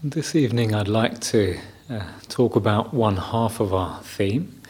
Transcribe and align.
This 0.00 0.36
evening, 0.36 0.76
I'd 0.76 0.86
like 0.86 1.18
to 1.22 1.58
uh, 1.90 2.04
talk 2.28 2.54
about 2.54 2.94
one 2.94 3.16
half 3.16 3.58
of 3.58 3.74
our 3.74 4.00
theme. 4.04 4.62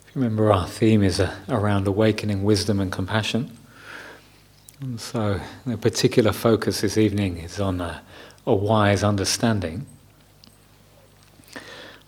If 0.00 0.14
you 0.14 0.20
remember, 0.20 0.52
our 0.52 0.66
theme 0.66 1.02
is 1.02 1.18
uh, 1.18 1.34
around 1.48 1.86
awakening 1.86 2.44
wisdom 2.44 2.78
and 2.78 2.92
compassion. 2.92 3.56
And 4.82 5.00
so, 5.00 5.40
the 5.64 5.78
particular 5.78 6.30
focus 6.30 6.82
this 6.82 6.98
evening 6.98 7.38
is 7.38 7.58
on 7.58 7.80
uh, 7.80 8.00
a 8.46 8.54
wise 8.54 9.02
understanding. 9.02 9.86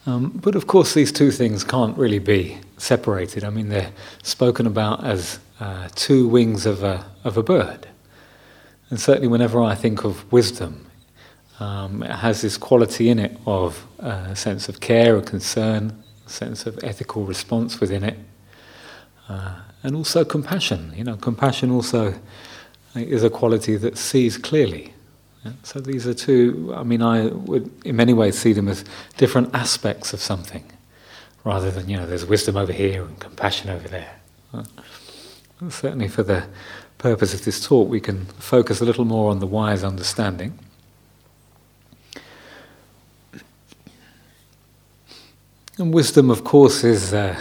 Um, 0.04 0.28
but 0.34 0.54
of 0.54 0.66
course, 0.66 0.92
these 0.92 1.10
two 1.10 1.30
things 1.30 1.64
can't 1.64 1.96
really 1.96 2.18
be 2.18 2.58
separated. 2.76 3.44
I 3.44 3.48
mean, 3.48 3.70
they're 3.70 3.92
spoken 4.22 4.66
about 4.66 5.04
as 5.04 5.38
uh, 5.58 5.88
two 5.94 6.28
wings 6.28 6.66
of 6.66 6.82
a, 6.82 7.06
of 7.24 7.38
a 7.38 7.42
bird. 7.42 7.88
And 8.90 9.00
certainly, 9.00 9.28
whenever 9.28 9.62
I 9.62 9.74
think 9.74 10.04
of 10.04 10.30
wisdom, 10.30 10.84
um, 11.60 12.02
it 12.02 12.10
has 12.10 12.42
this 12.42 12.56
quality 12.56 13.08
in 13.08 13.18
it 13.18 13.36
of 13.46 13.86
a 13.98 14.36
sense 14.36 14.68
of 14.68 14.80
care, 14.80 15.16
a 15.16 15.22
concern, 15.22 16.02
a 16.26 16.30
sense 16.30 16.66
of 16.66 16.78
ethical 16.84 17.24
response 17.24 17.80
within 17.80 18.04
it, 18.04 18.18
uh, 19.28 19.56
and 19.82 19.96
also 19.96 20.24
compassion. 20.24 20.92
You 20.96 21.04
know, 21.04 21.16
compassion 21.16 21.70
also 21.70 22.14
is 22.94 23.24
a 23.24 23.30
quality 23.30 23.76
that 23.76 23.98
sees 23.98 24.38
clearly. 24.38 24.94
So 25.62 25.80
these 25.80 26.06
are 26.06 26.14
two. 26.14 26.72
I 26.76 26.82
mean, 26.82 27.00
I 27.00 27.26
would 27.26 27.70
in 27.84 27.96
many 27.96 28.12
ways 28.12 28.38
see 28.38 28.52
them 28.52 28.68
as 28.68 28.84
different 29.16 29.54
aspects 29.54 30.12
of 30.12 30.20
something, 30.20 30.64
rather 31.44 31.70
than 31.70 31.88
you 31.88 31.96
know, 31.96 32.06
there's 32.06 32.26
wisdom 32.26 32.56
over 32.56 32.72
here 32.72 33.04
and 33.04 33.18
compassion 33.18 33.70
over 33.70 33.88
there. 33.88 34.16
Uh, 34.52 34.64
certainly, 35.70 36.08
for 36.08 36.22
the 36.22 36.44
purpose 36.98 37.32
of 37.32 37.44
this 37.44 37.66
talk, 37.66 37.88
we 37.88 38.00
can 38.00 38.26
focus 38.38 38.80
a 38.80 38.84
little 38.84 39.04
more 39.04 39.30
on 39.30 39.38
the 39.38 39.46
wise 39.46 39.84
understanding. 39.84 40.58
And 45.78 45.94
wisdom, 45.94 46.28
of 46.28 46.42
course, 46.42 46.82
is 46.82 47.14
uh, 47.14 47.40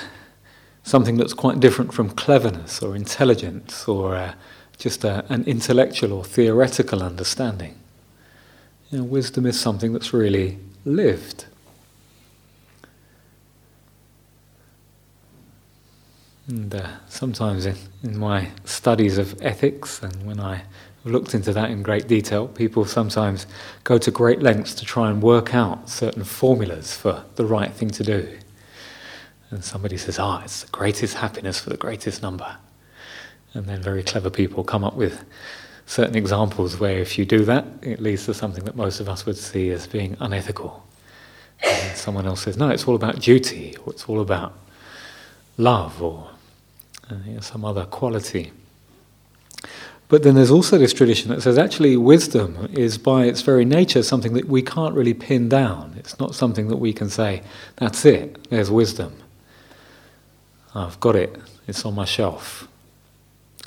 something 0.84 1.18
that's 1.18 1.34
quite 1.34 1.60
different 1.60 1.92
from 1.92 2.12
cleverness 2.12 2.84
or 2.84 2.96
intelligence 2.96 3.88
or 3.88 4.16
uh, 4.16 4.34
just 4.78 5.04
a, 5.04 5.26
an 5.30 5.44
intellectual 5.46 6.14
or 6.14 6.24
theoretical 6.24 7.02
understanding. 7.02 7.76
You 8.92 9.00
know, 9.00 9.04
wisdom 9.06 9.48
is 9.48 9.60
something 9.60 9.92
that's 9.92 10.14
really 10.14 10.60
lived. 10.86 11.46
And 16.48 16.74
uh, 16.76 16.88
sometimes 17.10 17.66
in, 17.66 17.76
in 18.04 18.20
my 18.20 18.52
studies 18.66 19.18
of 19.18 19.36
ethics 19.42 20.04
and 20.04 20.28
when 20.28 20.40
I 20.40 20.62
looked 21.08 21.34
into 21.34 21.54
that 21.54 21.70
in 21.70 21.84
great 21.84 22.08
detail. 22.08 22.48
People 22.48 22.86
sometimes 22.86 23.48
go 23.84 23.98
to 23.98 24.12
great 24.12 24.42
lengths 24.42 24.74
to 24.76 24.86
try 24.86 25.10
and 25.10 25.22
work 25.22 25.56
out 25.56 25.90
certain 25.90 26.24
formulas 26.24 26.96
for 26.96 27.24
the 27.36 27.46
right 27.46 27.72
thing 27.72 27.90
to 27.92 28.04
do. 28.04 28.38
And 29.50 29.64
somebody 29.64 29.98
says, 29.98 30.20
ah, 30.20 30.42
it's 30.44 30.64
the 30.64 30.72
greatest 30.72 31.16
happiness 31.16 31.60
for 31.60 31.70
the 31.70 31.78
greatest 31.78 32.22
number. 32.22 32.58
And 33.54 33.66
then 33.66 33.82
very 33.82 34.04
clever 34.04 34.30
people 34.30 34.64
come 34.64 34.84
up 34.84 34.96
with 34.96 35.24
certain 35.86 36.16
examples 36.16 36.80
where 36.80 37.00
if 37.00 37.18
you 37.18 37.26
do 37.26 37.46
that, 37.46 37.66
it 37.82 38.02
leads 38.02 38.26
to 38.26 38.34
something 38.34 38.66
that 38.66 38.76
most 38.76 39.00
of 39.00 39.08
us 39.08 39.26
would 39.26 39.38
see 39.38 39.72
as 39.72 39.88
being 39.88 40.18
unethical. 40.20 40.86
And 41.64 41.98
someone 41.98 42.28
else 42.28 42.42
says, 42.42 42.58
no, 42.58 42.70
it's 42.70 42.88
all 42.88 42.96
about 42.96 43.22
duty, 43.22 43.76
or 43.84 43.94
it's 43.94 44.06
all 44.06 44.22
about 44.22 44.54
love, 45.58 46.02
or 46.04 46.30
uh, 47.10 47.40
some 47.42 47.66
other 47.66 47.86
quality. 47.86 48.52
But 50.10 50.24
then 50.24 50.36
there's 50.36 50.52
also 50.52 50.78
this 50.78 50.94
tradition 50.94 51.30
that 51.32 51.42
says 51.42 51.58
actually 51.58 51.98
wisdom 51.98 52.70
is 52.72 52.98
by 52.98 53.26
its 53.26 53.42
very 53.42 53.66
nature 53.66 54.04
something 54.04 54.34
that 54.34 54.46
we 54.46 54.62
can't 54.62 54.96
really 54.96 55.14
pin 55.14 55.50
down. 55.50 55.96
It's 55.98 56.18
not 56.18 56.34
something 56.34 56.70
that 56.70 56.78
we 56.78 56.94
can 56.94 57.10
say, 57.10 57.44
that's 57.76 58.06
it, 58.06 58.50
there's 58.50 58.72
wisdom. 58.72 59.18
I've 60.74 61.00
got 61.02 61.16
it, 61.16 61.36
it's 61.68 61.86
on 61.86 61.96
my 61.96 62.06
shelf. 62.06 62.68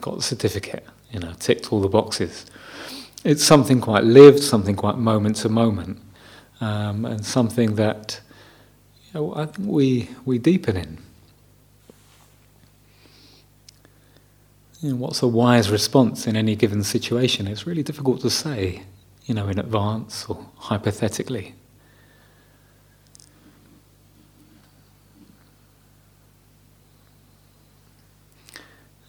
Got 0.01 0.17
the 0.17 0.23
certificate, 0.23 0.87
you 1.11 1.21
know, 1.21 1.35
ticked 1.39 1.73
all 1.73 1.81
the 1.83 1.89
boxes. 1.89 2.47
It's 3.23 3.45
something 3.45 3.83
quite 3.83 4.05
lived, 4.05 4.43
something 4.43 4.77
quite 4.77 4.97
moment 4.97 5.37
to 5.37 5.51
moment, 5.51 6.01
um, 6.63 7.05
and 7.05 7.25
something 7.25 7.75
that 7.75 8.21
you 9.13 9.21
know, 9.21 9.35
I 9.35 9.45
think 9.45 9.69
we, 9.69 10.09
we 10.25 10.39
deepen 10.39 10.79
in. 10.79 10.99
You 14.81 14.91
know, 14.91 14.97
what's 14.97 15.23
a 15.23 15.29
wise 15.29 15.71
response 15.71 16.27
in 16.27 16.37
any 16.37 16.57
given 16.57 16.83
situation? 16.83 17.47
It's 17.47 17.67
really 17.67 17.83
difficult 17.83 18.21
to 18.23 18.31
say, 18.31 18.83
you 19.27 19.35
know, 19.35 19.49
in 19.49 19.59
advance 19.59 20.25
or 20.27 20.47
hypothetically. 20.57 21.55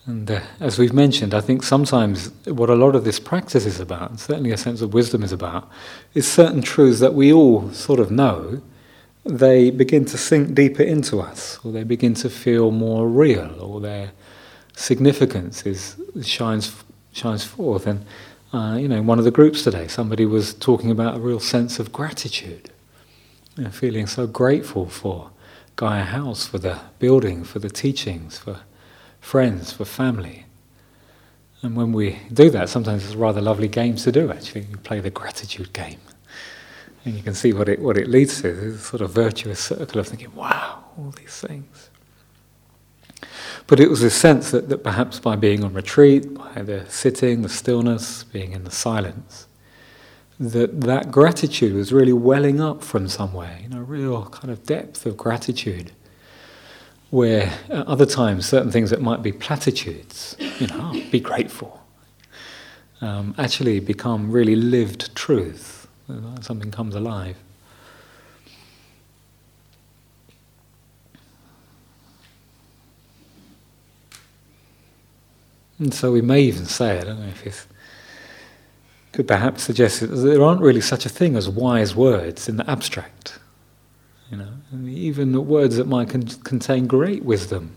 And 0.05 0.29
uh, 0.29 0.41
as 0.59 0.77
we've 0.77 0.91
mentioned, 0.91 1.33
I 1.33 1.39
think 1.39 1.63
sometimes 1.63 2.31
what 2.45 2.69
a 2.69 2.75
lot 2.75 2.95
of 2.95 3.05
this 3.05 3.19
practice 3.19 3.65
is 3.65 3.79
about, 3.79 4.09
and 4.09 4.19
certainly 4.19 4.51
a 4.51 4.57
sense 4.57 4.81
of 4.81 4.93
wisdom 4.93 5.23
is 5.23 5.31
about, 5.31 5.69
is 6.13 6.29
certain 6.29 6.61
truths 6.61 6.99
that 6.99 7.13
we 7.13 7.31
all 7.31 7.71
sort 7.71 7.99
of 7.99 8.11
know. 8.11 8.61
They 9.23 9.69
begin 9.69 10.03
to 10.05 10.17
sink 10.17 10.53
deeper 10.53 10.83
into 10.83 11.21
us, 11.21 11.59
or 11.63 11.71
they 11.71 11.83
begin 11.83 12.15
to 12.15 12.29
feel 12.29 12.71
more 12.71 13.07
real, 13.07 13.55
or 13.61 13.79
they're 13.79 14.11
significance 14.81 15.66
is 15.66 15.96
shines 16.24 16.84
shines 17.14 17.44
forth. 17.44 17.88
And 17.88 18.06
uh, 18.53 18.78
you 18.78 18.88
know, 18.88 18.97
in 18.97 19.06
one 19.06 19.19
of 19.19 19.25
the 19.25 19.31
groups 19.31 19.64
today, 19.64 19.88
somebody 19.88 20.25
was 20.25 20.53
talking 20.53 20.92
about 20.92 21.16
a 21.16 21.19
real 21.19 21.40
sense 21.40 21.80
of 21.80 21.94
gratitude, 21.94 22.69
you 23.56 23.64
know, 23.64 23.69
feeling 23.69 24.08
so 24.08 24.28
grateful 24.28 24.88
for 24.88 25.31
Gaia 25.78 26.03
House, 26.03 26.47
for 26.47 26.58
the 26.58 26.80
building, 27.00 27.44
for 27.44 27.59
the 27.59 27.69
teachings, 27.69 28.40
for 28.40 28.59
friends, 29.22 29.72
for 29.72 29.86
family. 29.86 30.46
And 31.62 31.75
when 31.75 31.94
we 31.94 32.19
do 32.34 32.50
that, 32.50 32.69
sometimes 32.69 33.06
it's 33.06 33.16
rather 33.16 33.40
lovely 33.40 33.68
games 33.68 34.03
to 34.03 34.12
do. 34.12 34.31
Actually, 34.31 34.62
you 34.62 34.78
play 34.78 35.00
the 35.00 35.12
gratitude 35.12 35.72
game, 35.74 36.00
and 37.06 37.16
you 37.16 37.22
can 37.22 37.36
see 37.36 37.53
what 37.53 37.69
it 37.69 37.80
what 37.80 37.98
it 37.98 38.09
leads 38.09 38.42
to. 38.42 38.50
A 38.50 38.78
sort 38.78 39.02
of 39.02 39.12
virtuous 39.12 39.59
circle 39.59 40.00
of 40.00 40.08
thinking, 40.08 40.34
"Wow, 40.36 40.84
all 40.98 41.12
these 41.12 41.40
things." 41.40 41.91
But 43.71 43.79
it 43.79 43.89
was 43.89 44.03
a 44.03 44.09
sense 44.09 44.51
that, 44.51 44.67
that 44.67 44.83
perhaps 44.83 45.21
by 45.21 45.37
being 45.37 45.63
on 45.63 45.73
retreat, 45.73 46.33
by 46.33 46.61
the 46.61 46.85
sitting, 46.89 47.41
the 47.41 47.47
stillness, 47.47 48.25
being 48.25 48.51
in 48.51 48.65
the 48.65 48.69
silence, 48.69 49.47
that 50.37 50.81
that 50.81 51.09
gratitude 51.09 51.73
was 51.73 51.93
really 51.93 52.11
welling 52.11 52.59
up 52.59 52.83
from 52.83 53.07
somewhere, 53.07 53.59
you 53.63 53.69
know, 53.69 53.77
a 53.77 53.83
real 53.83 54.25
kind 54.25 54.51
of 54.51 54.65
depth 54.65 55.05
of 55.05 55.15
gratitude. 55.15 55.93
Where 57.11 57.53
at 57.69 57.87
other 57.87 58.05
times, 58.05 58.45
certain 58.45 58.71
things 58.71 58.89
that 58.89 59.01
might 59.01 59.23
be 59.23 59.31
platitudes, 59.31 60.35
you 60.59 60.67
know, 60.67 60.91
oh, 60.93 61.03
be 61.09 61.21
grateful, 61.21 61.81
um, 62.99 63.33
actually 63.38 63.79
become 63.79 64.33
really 64.33 64.57
lived 64.57 65.15
truth. 65.15 65.88
Uh, 66.09 66.41
something 66.41 66.71
comes 66.71 66.93
alive. 66.93 67.38
And 75.81 75.92
so 75.92 76.12
we 76.12 76.22
may 76.22 76.42
even 76.42 76.66
say, 76.66 77.00
I 77.00 77.03
don't 77.03 77.19
know 77.19 77.28
if 77.28 77.47
it 77.47 77.66
could 79.14 79.28
perhaps 79.28 79.64
suggest 79.64 80.02
that 80.02 80.06
there 80.06 80.44
aren't 80.44 80.62
really 80.62 80.80
such 80.80 81.08
a 81.08 81.09
thing 81.09 81.36
as 81.36 81.50
wise 81.50 81.96
words 81.96 82.47
in 82.47 82.58
the 82.58 82.69
abstract. 82.69 83.40
You 84.30 84.38
know, 84.38 84.53
and 84.72 84.88
even 84.88 85.31
the 85.31 85.42
words 85.42 85.78
that 85.78 85.88
might 85.88 86.09
con- 86.09 86.28
contain 86.44 86.86
great 86.86 87.25
wisdom, 87.25 87.75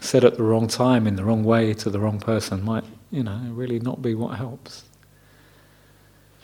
said 0.00 0.24
at 0.24 0.36
the 0.36 0.42
wrong 0.42 0.66
time, 0.66 1.06
in 1.06 1.14
the 1.14 1.22
wrong 1.22 1.44
way, 1.44 1.72
to 1.74 1.88
the 1.88 2.00
wrong 2.00 2.18
person, 2.18 2.64
might, 2.64 2.82
you 3.12 3.22
know, 3.22 3.40
really 3.50 3.78
not 3.78 4.02
be 4.02 4.16
what 4.16 4.36
helps. 4.36 4.82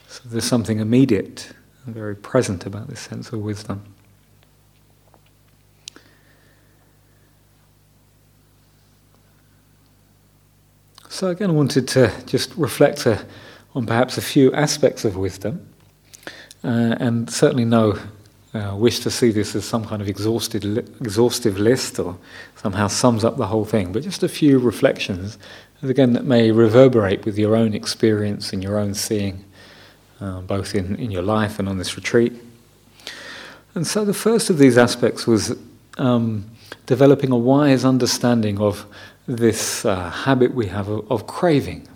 So 0.06 0.22
there's 0.26 0.44
something 0.44 0.78
immediate 0.78 1.52
and 1.84 1.96
very 1.96 2.14
present 2.14 2.64
about 2.64 2.86
this 2.86 3.00
sense 3.00 3.32
of 3.32 3.40
wisdom. 3.40 3.92
So 11.22 11.28
again, 11.28 11.50
I 11.50 11.52
wanted 11.52 11.86
to 11.86 12.12
just 12.26 12.52
reflect 12.56 13.06
uh, 13.06 13.16
on 13.76 13.86
perhaps 13.86 14.18
a 14.18 14.20
few 14.20 14.52
aspects 14.54 15.04
of 15.04 15.16
wisdom, 15.16 15.64
uh, 16.64 16.96
and 16.98 17.30
certainly 17.30 17.64
no 17.64 17.96
uh, 18.54 18.74
wish 18.76 18.98
to 18.98 19.10
see 19.12 19.30
this 19.30 19.54
as 19.54 19.64
some 19.64 19.84
kind 19.84 20.02
of 20.02 20.08
exhaustive, 20.08 20.64
li- 20.64 20.82
exhaustive 21.00 21.60
list 21.60 22.00
or 22.00 22.18
somehow 22.56 22.88
sums 22.88 23.24
up 23.24 23.36
the 23.36 23.46
whole 23.46 23.64
thing, 23.64 23.92
but 23.92 24.02
just 24.02 24.24
a 24.24 24.28
few 24.28 24.58
reflections, 24.58 25.38
again, 25.84 26.12
that 26.14 26.24
may 26.24 26.50
reverberate 26.50 27.24
with 27.24 27.38
your 27.38 27.54
own 27.54 27.72
experience 27.72 28.52
and 28.52 28.60
your 28.60 28.76
own 28.76 28.92
seeing, 28.92 29.44
uh, 30.20 30.40
both 30.40 30.74
in, 30.74 30.96
in 30.96 31.12
your 31.12 31.22
life 31.22 31.60
and 31.60 31.68
on 31.68 31.78
this 31.78 31.94
retreat. 31.94 32.32
And 33.76 33.86
so 33.86 34.04
the 34.04 34.12
first 34.12 34.50
of 34.50 34.58
these 34.58 34.76
aspects 34.76 35.24
was 35.24 35.56
um, 35.98 36.50
developing 36.86 37.30
a 37.30 37.38
wise 37.38 37.84
understanding 37.84 38.58
of 38.58 38.84
this 39.36 39.84
uh, 39.84 40.10
habit 40.10 40.54
we 40.54 40.66
have 40.66 40.88
of, 40.88 41.10
of 41.10 41.26
craving, 41.26 41.88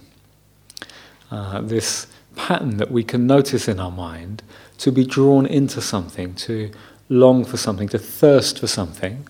uh, 1.31 1.61
this 1.61 2.07
pattern 2.35 2.77
that 2.79 2.91
we 2.91 3.03
can 3.03 3.27
notice 3.27 3.69
in 3.69 3.81
our 3.81 3.91
mind 3.91 4.43
to 4.79 4.93
be 4.93 5.05
drawn 5.05 5.47
into 5.47 5.81
something, 5.81 6.35
to 6.35 6.71
long 7.09 7.45
for 7.45 7.57
something, 7.57 7.89
to 7.89 7.99
thirst 7.99 8.59
for 8.59 8.67
something 8.67 9.27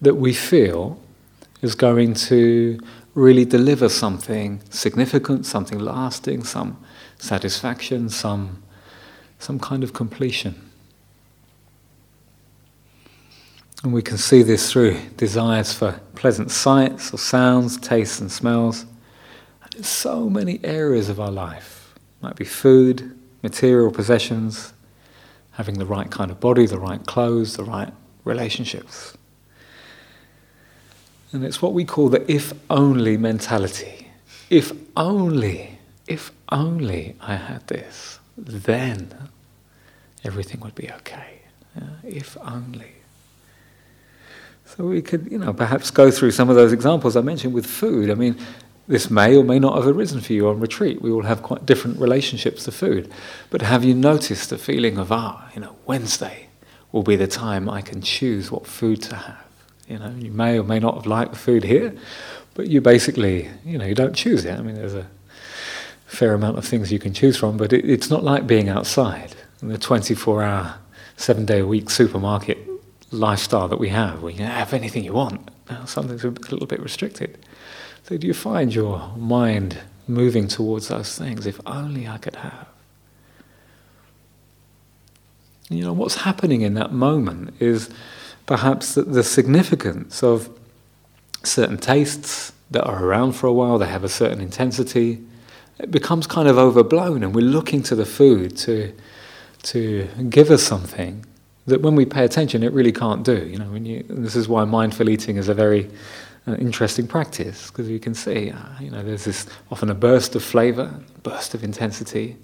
that 0.00 0.14
we 0.14 0.32
feel 0.32 1.00
is 1.60 1.74
going 1.74 2.14
to 2.14 2.78
really 3.14 3.44
deliver 3.44 3.88
something 3.88 4.60
significant, 4.70 5.46
something 5.46 5.78
lasting, 5.78 6.42
some 6.44 6.82
satisfaction, 7.18 8.08
some, 8.08 8.62
some 9.38 9.58
kind 9.58 9.84
of 9.84 9.92
completion. 9.92 10.71
And 13.82 13.92
we 13.92 14.02
can 14.02 14.16
see 14.16 14.42
this 14.42 14.70
through 14.70 14.96
desires 15.16 15.72
for 15.72 16.00
pleasant 16.14 16.52
sights 16.52 17.12
or 17.12 17.18
sounds, 17.18 17.76
tastes 17.76 18.20
and 18.20 18.30
smells. 18.30 18.86
And 19.64 19.74
in 19.74 19.82
so 19.82 20.30
many 20.30 20.60
areas 20.62 21.08
of 21.08 21.18
our 21.18 21.32
life. 21.32 21.94
It 21.96 22.22
might 22.22 22.36
be 22.36 22.44
food, 22.44 23.18
material 23.42 23.90
possessions, 23.90 24.72
having 25.52 25.78
the 25.78 25.86
right 25.86 26.10
kind 26.10 26.30
of 26.30 26.38
body, 26.38 26.66
the 26.66 26.78
right 26.78 27.04
clothes, 27.06 27.56
the 27.56 27.64
right 27.64 27.92
relationships. 28.24 29.16
And 31.32 31.44
it's 31.44 31.60
what 31.60 31.72
we 31.72 31.84
call 31.84 32.08
the 32.08 32.30
if 32.30 32.52
only 32.70 33.16
mentality. 33.16 34.08
If 34.48 34.72
only, 34.96 35.78
if 36.06 36.30
only 36.50 37.16
I 37.20 37.34
had 37.34 37.66
this, 37.66 38.20
then 38.36 39.30
everything 40.22 40.60
would 40.60 40.74
be 40.74 40.90
okay. 40.90 41.40
Yeah, 41.74 41.88
if 42.04 42.36
only. 42.42 43.01
So 44.76 44.86
we 44.86 45.02
could, 45.02 45.30
you 45.30 45.38
know, 45.38 45.52
perhaps 45.52 45.90
go 45.90 46.10
through 46.10 46.30
some 46.30 46.48
of 46.48 46.56
those 46.56 46.72
examples 46.72 47.14
I 47.14 47.20
mentioned 47.20 47.52
with 47.52 47.66
food. 47.66 48.10
I 48.10 48.14
mean, 48.14 48.38
this 48.88 49.10
may 49.10 49.36
or 49.36 49.44
may 49.44 49.58
not 49.58 49.76
have 49.76 49.86
arisen 49.86 50.22
for 50.22 50.32
you 50.32 50.48
on 50.48 50.60
retreat. 50.60 51.02
We 51.02 51.10
all 51.10 51.24
have 51.24 51.42
quite 51.42 51.66
different 51.66 52.00
relationships 52.00 52.64
to 52.64 52.72
food. 52.72 53.12
But 53.50 53.60
have 53.60 53.84
you 53.84 53.94
noticed 53.94 54.48
the 54.48 54.56
feeling 54.56 54.96
of, 54.96 55.12
ah, 55.12 55.50
you 55.54 55.60
know, 55.60 55.76
Wednesday 55.84 56.48
will 56.90 57.02
be 57.02 57.16
the 57.16 57.26
time 57.26 57.68
I 57.68 57.82
can 57.82 58.00
choose 58.00 58.50
what 58.50 58.66
food 58.66 59.02
to 59.02 59.16
have? 59.16 59.44
You 59.88 59.98
know, 59.98 60.14
you 60.18 60.30
may 60.30 60.58
or 60.58 60.64
may 60.64 60.78
not 60.78 60.94
have 60.94 61.06
liked 61.06 61.32
the 61.32 61.38
food 61.38 61.64
here, 61.64 61.94
but 62.54 62.68
you 62.68 62.80
basically, 62.80 63.50
you 63.66 63.76
know, 63.76 63.84
you 63.84 63.94
don't 63.94 64.16
choose 64.16 64.46
it. 64.46 64.58
I 64.58 64.62
mean, 64.62 64.76
there's 64.76 64.94
a 64.94 65.06
fair 66.06 66.32
amount 66.32 66.56
of 66.56 66.64
things 66.64 66.90
you 66.90 66.98
can 66.98 67.12
choose 67.12 67.36
from, 67.36 67.58
but 67.58 67.74
it, 67.74 67.84
it's 67.84 68.08
not 68.08 68.24
like 68.24 68.46
being 68.46 68.70
outside 68.70 69.34
in 69.60 69.68
the 69.68 69.76
24 69.76 70.42
hour, 70.42 70.76
seven 71.16 71.44
day 71.44 71.58
a 71.58 71.66
week 71.66 71.90
supermarket 71.90 72.71
lifestyle 73.12 73.68
that 73.68 73.78
we 73.78 73.90
have, 73.90 74.22
you 74.22 74.32
can 74.32 74.46
have 74.46 74.72
anything 74.72 75.04
you 75.04 75.12
want. 75.12 75.50
Now, 75.70 75.84
something's 75.84 76.24
a 76.24 76.30
little 76.30 76.66
bit 76.66 76.80
restricted. 76.80 77.38
So, 78.04 78.16
do 78.16 78.26
you 78.26 78.34
find 78.34 78.74
your 78.74 79.12
mind 79.16 79.78
moving 80.08 80.48
towards 80.48 80.88
those 80.88 81.16
things? 81.16 81.46
If 81.46 81.60
only 81.66 82.08
I 82.08 82.18
could 82.18 82.36
have. 82.36 82.66
You 85.68 85.84
know, 85.84 85.92
what's 85.92 86.16
happening 86.16 86.62
in 86.62 86.74
that 86.74 86.92
moment 86.92 87.54
is 87.60 87.88
perhaps 88.46 88.94
the 88.94 89.22
significance 89.22 90.22
of 90.22 90.50
certain 91.44 91.78
tastes 91.78 92.52
that 92.70 92.84
are 92.84 93.04
around 93.04 93.32
for 93.32 93.46
a 93.46 93.52
while, 93.52 93.78
they 93.78 93.86
have 93.86 94.04
a 94.04 94.08
certain 94.08 94.40
intensity. 94.40 95.22
It 95.78 95.90
becomes 95.90 96.26
kind 96.26 96.48
of 96.48 96.58
overblown, 96.58 97.22
and 97.22 97.34
we're 97.34 97.42
looking 97.42 97.82
to 97.84 97.94
the 97.94 98.06
food 98.06 98.56
to, 98.58 98.94
to 99.64 100.08
give 100.28 100.50
us 100.50 100.62
something 100.62 101.24
that 101.66 101.80
when 101.80 101.94
we 101.94 102.04
pay 102.04 102.24
attention, 102.24 102.62
it 102.62 102.72
really 102.72 102.92
can't 102.92 103.24
do. 103.24 103.46
You 103.46 103.58
know, 103.58 103.70
when 103.70 103.86
you, 103.86 104.04
this 104.08 104.34
is 104.34 104.48
why 104.48 104.64
mindful 104.64 105.08
eating 105.08 105.36
is 105.36 105.48
a 105.48 105.54
very 105.54 105.88
uh, 106.46 106.54
interesting 106.54 107.06
practice 107.06 107.68
because 107.68 107.88
you 107.88 108.00
can 108.00 108.14
see, 108.14 108.50
uh, 108.50 108.56
you 108.80 108.90
know, 108.90 109.02
there's 109.02 109.24
this 109.24 109.46
often 109.70 109.90
a 109.90 109.94
burst 109.94 110.34
of 110.34 110.42
flavour, 110.42 110.92
burst 111.22 111.54
of 111.54 111.62
intensity. 111.62 112.36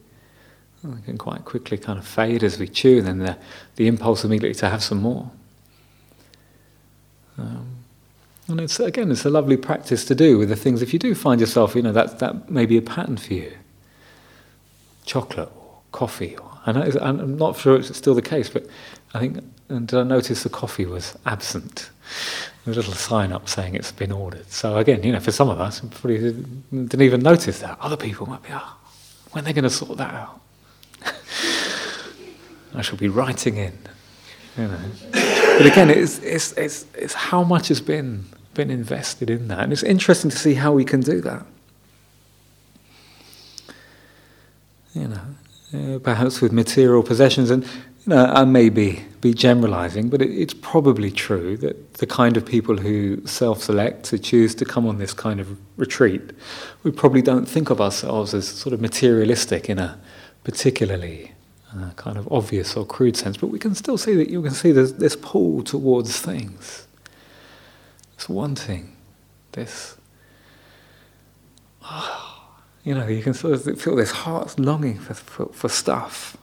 It 0.85 1.05
can 1.05 1.19
quite 1.19 1.45
quickly 1.45 1.77
kind 1.77 1.99
of 1.99 2.07
fade 2.07 2.45
as 2.45 2.59
we 2.59 2.69
chew, 2.69 2.99
and 2.99 3.07
then 3.07 3.19
the, 3.19 3.37
the 3.75 3.89
impulse 3.89 4.23
immediately 4.25 4.55
to 4.61 4.69
have 4.69 4.83
some 4.83 4.99
more. 4.99 5.29
Um, 7.37 7.79
and 8.47 8.61
it's 8.61 8.79
again, 8.79 9.11
it's 9.11 9.25
a 9.25 9.31
lovely 9.31 9.57
practice 9.57 10.05
to 10.05 10.15
do 10.15 10.39
with 10.39 10.49
the 10.49 10.57
things. 10.57 10.81
If 10.81 10.93
you 10.93 11.01
do 11.01 11.17
find 11.17 11.41
yourself, 11.41 11.75
you 11.75 11.83
know, 11.83 11.93
that 11.93 12.21
that 12.21 12.49
may 12.51 12.65
be 12.65 12.77
a 12.77 12.83
pattern 12.83 13.17
for 13.17 13.35
you. 13.35 13.53
Chocolate 15.05 15.51
or 15.57 15.81
coffee, 15.91 16.37
or, 16.37 16.49
and 16.65 16.79
I'm 16.79 17.37
not 17.37 17.59
sure 17.59 17.77
it's 17.77 17.97
still 17.97 18.15
the 18.15 18.23
case, 18.23 18.49
but 18.49 18.67
I 19.15 19.21
think, 19.21 19.39
and 19.69 19.89
did 19.89 19.99
I 19.99 20.03
notice 20.03 20.43
the 20.43 20.49
coffee 20.49 20.87
was 20.87 21.17
absent? 21.25 21.91
A 22.67 22.71
little 22.71 22.93
sign 22.93 23.33
up 23.33 23.49
saying 23.49 23.75
it's 23.75 23.93
been 23.93 24.13
ordered. 24.13 24.51
So 24.51 24.77
again, 24.77 25.03
you 25.03 25.13
know, 25.13 25.21
for 25.21 25.33
some 25.33 25.49
of 25.49 25.61
us, 25.61 25.81
probably 25.81 26.19
didn't 26.71 27.01
even 27.01 27.21
notice 27.21 27.61
that. 27.61 27.79
Other 27.81 27.97
people 27.97 28.27
might 28.27 28.43
be, 28.43 28.51
oh, 28.53 28.77
when 29.33 29.45
are 29.45 29.47
they 29.47 29.53
going 29.53 29.65
to 29.65 29.71
sort 29.71 29.97
that 29.99 30.15
out? 30.15 30.41
I 32.75 32.83
shall 32.83 32.99
be 32.99 33.09
writing 33.09 33.57
in, 33.57 33.79
you 34.57 34.69
know. 34.69 34.79
But 35.13 35.67
again, 35.67 35.91
it's, 35.91 36.19
it's, 36.19 36.53
it's, 36.53 36.87
it's 36.95 37.15
how 37.15 37.43
much 37.43 37.69
has 37.69 37.81
been, 37.81 38.27
been 38.55 38.71
invested 38.71 39.31
in 39.31 39.49
that. 39.49 39.61
And 39.61 39.73
it's 39.73 39.83
interesting 39.83 40.31
to 40.31 40.37
see 40.37 40.55
how 40.55 40.73
we 40.73 40.85
can 40.85 41.01
do 41.01 41.21
that. 41.23 41.47
You 44.95 45.09
know, 45.09 45.95
uh, 45.97 45.99
perhaps 46.01 46.41
with 46.41 46.53
material 46.53 47.03
possessions. 47.03 47.51
And 47.51 47.67
I 48.11 48.45
may 48.45 48.69
be, 48.71 49.05
be 49.21 49.35
generalizing, 49.35 50.09
but 50.09 50.23
it, 50.23 50.31
it's 50.31 50.55
probably 50.55 51.11
true 51.11 51.57
that 51.59 51.95
the 51.95 52.07
kind 52.07 52.37
of 52.37 52.47
people 52.47 52.77
who 52.77 53.27
self 53.27 53.63
select 53.63 54.05
to 54.05 54.19
choose 54.19 54.55
to 54.57 54.65
come 54.65 54.87
on 54.87 54.99
this 54.99 55.13
kind 55.13 55.41
of 55.41 55.59
retreat, 55.77 56.23
we 56.83 56.91
probably 56.91 57.23
don't 57.23 57.47
think 57.47 57.71
of 57.71 57.81
ourselves 57.81 58.35
as 58.35 58.49
sort 58.49 58.73
of 58.73 58.81
materialistic 58.81 59.69
in 59.69 59.79
a 59.79 59.99
particularly 60.45 61.33
uh, 61.77 61.91
kind 61.97 62.17
of 62.17 62.31
obvious 62.33 62.77
or 62.77 62.87
crude 62.87 63.17
sense, 63.17 63.37
but 63.37 63.49
we 63.49 63.59
can 63.59 63.75
still 63.75 63.99
see 63.99 64.15
that 64.15 64.31
you 64.31 64.41
can 64.43 64.53
see 64.53 64.73
this, 64.73 64.93
this 64.93 65.17
pull 65.17 65.63
towards 65.63 66.21
things. 66.21 66.87
It's 68.15 68.29
one 68.29 68.55
thing, 68.55 68.97
this. 69.53 69.97
Oh, 71.83 72.49
you 72.85 72.95
know, 72.95 73.07
you 73.07 73.23
can 73.23 73.35
sort 73.35 73.55
of 73.55 73.81
feel 73.81 73.97
this 73.97 74.13
heart 74.13 74.59
longing 74.59 74.99
for, 74.99 75.15
for, 75.15 75.47
for 75.53 75.69
stuff 75.69 76.39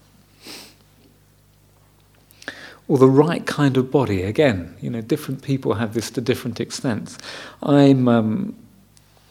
or 2.87 2.97
the 2.97 3.09
right 3.09 3.45
kind 3.45 3.77
of 3.77 3.91
body. 3.91 4.21
Again, 4.21 4.75
you 4.81 4.89
know, 4.89 5.01
different 5.01 5.41
people 5.41 5.75
have 5.75 5.93
this 5.93 6.11
to 6.11 6.21
different 6.21 6.59
extents. 6.59 7.17
I'm, 7.63 8.07
um, 8.07 8.55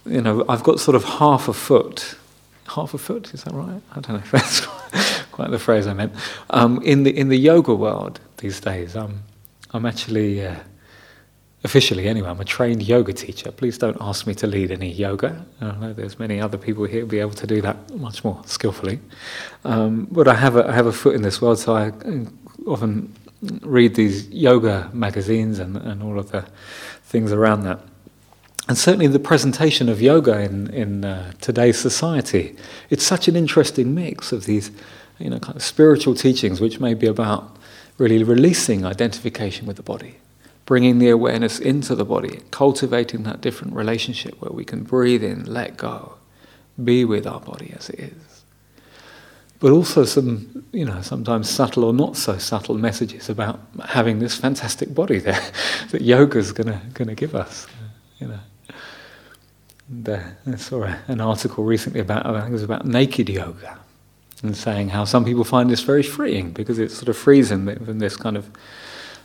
you 0.06 0.20
know, 0.20 0.44
I've 0.48 0.62
got 0.62 0.80
sort 0.80 0.94
of 0.94 1.04
half 1.04 1.48
a 1.48 1.52
foot. 1.52 2.16
Half 2.68 2.94
a 2.94 2.98
foot, 2.98 3.32
is 3.34 3.44
that 3.44 3.52
right? 3.54 3.80
I 3.92 4.00
don't 4.00 4.10
know 4.10 4.16
if 4.16 4.30
that's 4.30 4.60
quite 5.32 5.50
the 5.50 5.58
phrase 5.58 5.86
I 5.86 5.94
meant. 5.94 6.12
Um, 6.50 6.80
in 6.82 7.02
the 7.04 7.16
in 7.16 7.28
the 7.28 7.36
yoga 7.36 7.74
world 7.74 8.20
these 8.38 8.58
days, 8.58 8.96
um, 8.96 9.22
I'm 9.72 9.84
actually 9.84 10.44
uh, 10.44 10.56
officially 11.62 12.08
anyway. 12.08 12.28
I'm 12.28 12.40
a 12.40 12.44
trained 12.44 12.82
yoga 12.82 13.12
teacher. 13.12 13.52
Please 13.52 13.76
don't 13.76 13.98
ask 14.00 14.26
me 14.26 14.34
to 14.36 14.46
lead 14.46 14.70
any 14.70 14.90
yoga. 14.90 15.44
I 15.60 15.72
know 15.72 15.92
there's 15.92 16.18
many 16.18 16.40
other 16.40 16.56
people 16.56 16.84
here 16.84 17.00
who 17.00 17.06
will 17.06 17.10
be 17.10 17.20
able 17.20 17.32
to 17.32 17.46
do 17.46 17.60
that 17.60 17.94
much 17.96 18.24
more 18.24 18.40
skillfully. 18.46 19.00
Um, 19.64 20.08
but 20.10 20.26
I 20.26 20.34
have 20.34 20.56
a 20.56 20.66
I 20.68 20.72
have 20.72 20.86
a 20.86 20.92
foot 20.92 21.14
in 21.14 21.22
this 21.22 21.42
world, 21.42 21.58
so 21.58 21.74
I 21.74 21.88
uh, 21.88 22.24
often 22.66 23.14
read 23.62 23.94
these 23.94 24.28
yoga 24.28 24.90
magazines 24.92 25.58
and, 25.58 25.76
and 25.76 26.02
all 26.02 26.18
of 26.18 26.30
the 26.30 26.44
things 27.04 27.32
around 27.32 27.62
that. 27.62 27.80
And 28.68 28.78
certainly 28.78 29.06
the 29.06 29.18
presentation 29.18 29.88
of 29.88 30.00
yoga 30.00 30.40
in, 30.40 30.72
in 30.72 31.04
uh, 31.04 31.32
today's 31.40 31.78
society, 31.78 32.56
it's 32.88 33.04
such 33.04 33.28
an 33.28 33.36
interesting 33.36 33.94
mix 33.94 34.32
of 34.32 34.46
these 34.46 34.70
you 35.18 35.30
know, 35.30 35.38
kind 35.38 35.56
of 35.56 35.62
spiritual 35.62 36.14
teachings, 36.14 36.60
which 36.60 36.80
may 36.80 36.94
be 36.94 37.06
about 37.06 37.56
really 37.98 38.24
releasing 38.24 38.84
identification 38.84 39.66
with 39.66 39.76
the 39.76 39.82
body, 39.82 40.16
bringing 40.64 40.98
the 40.98 41.10
awareness 41.10 41.60
into 41.60 41.94
the 41.94 42.04
body, 42.04 42.40
cultivating 42.50 43.22
that 43.24 43.40
different 43.40 43.74
relationship 43.74 44.40
where 44.40 44.50
we 44.50 44.64
can 44.64 44.82
breathe 44.82 45.22
in, 45.22 45.44
let 45.44 45.76
go, 45.76 46.14
be 46.82 47.04
with 47.04 47.26
our 47.26 47.40
body 47.40 47.72
as 47.76 47.90
it 47.90 48.00
is 48.00 48.33
but 49.64 49.72
also 49.72 50.04
some, 50.04 50.66
you 50.72 50.84
know, 50.84 51.00
sometimes 51.00 51.48
subtle 51.48 51.84
or 51.84 51.94
not 51.94 52.18
so 52.18 52.36
subtle 52.36 52.74
messages 52.74 53.30
about 53.30 53.58
having 53.86 54.18
this 54.18 54.36
fantastic 54.36 54.94
body 54.94 55.18
there 55.18 55.40
that 55.90 56.02
yoga's 56.02 56.52
gonna 56.52 56.82
gonna 56.92 57.14
give 57.14 57.34
us, 57.34 57.66
you 58.18 58.26
know. 58.26 58.40
And, 59.88 60.06
uh, 60.06 60.20
I 60.46 60.56
saw 60.56 60.82
an 61.08 61.22
article 61.22 61.64
recently 61.64 62.00
about, 62.00 62.26
I 62.26 62.40
think 62.40 62.50
it 62.50 62.52
was 62.52 62.62
about 62.62 62.84
naked 62.84 63.30
yoga, 63.30 63.78
and 64.42 64.54
saying 64.54 64.90
how 64.90 65.06
some 65.06 65.24
people 65.24 65.44
find 65.44 65.70
this 65.70 65.80
very 65.80 66.02
freeing 66.02 66.50
because 66.50 66.78
it 66.78 66.90
sort 66.90 67.08
of 67.08 67.16
frees 67.16 67.48
them 67.48 67.74
from 67.86 68.00
this 68.00 68.18
kind 68.18 68.36
of 68.36 68.50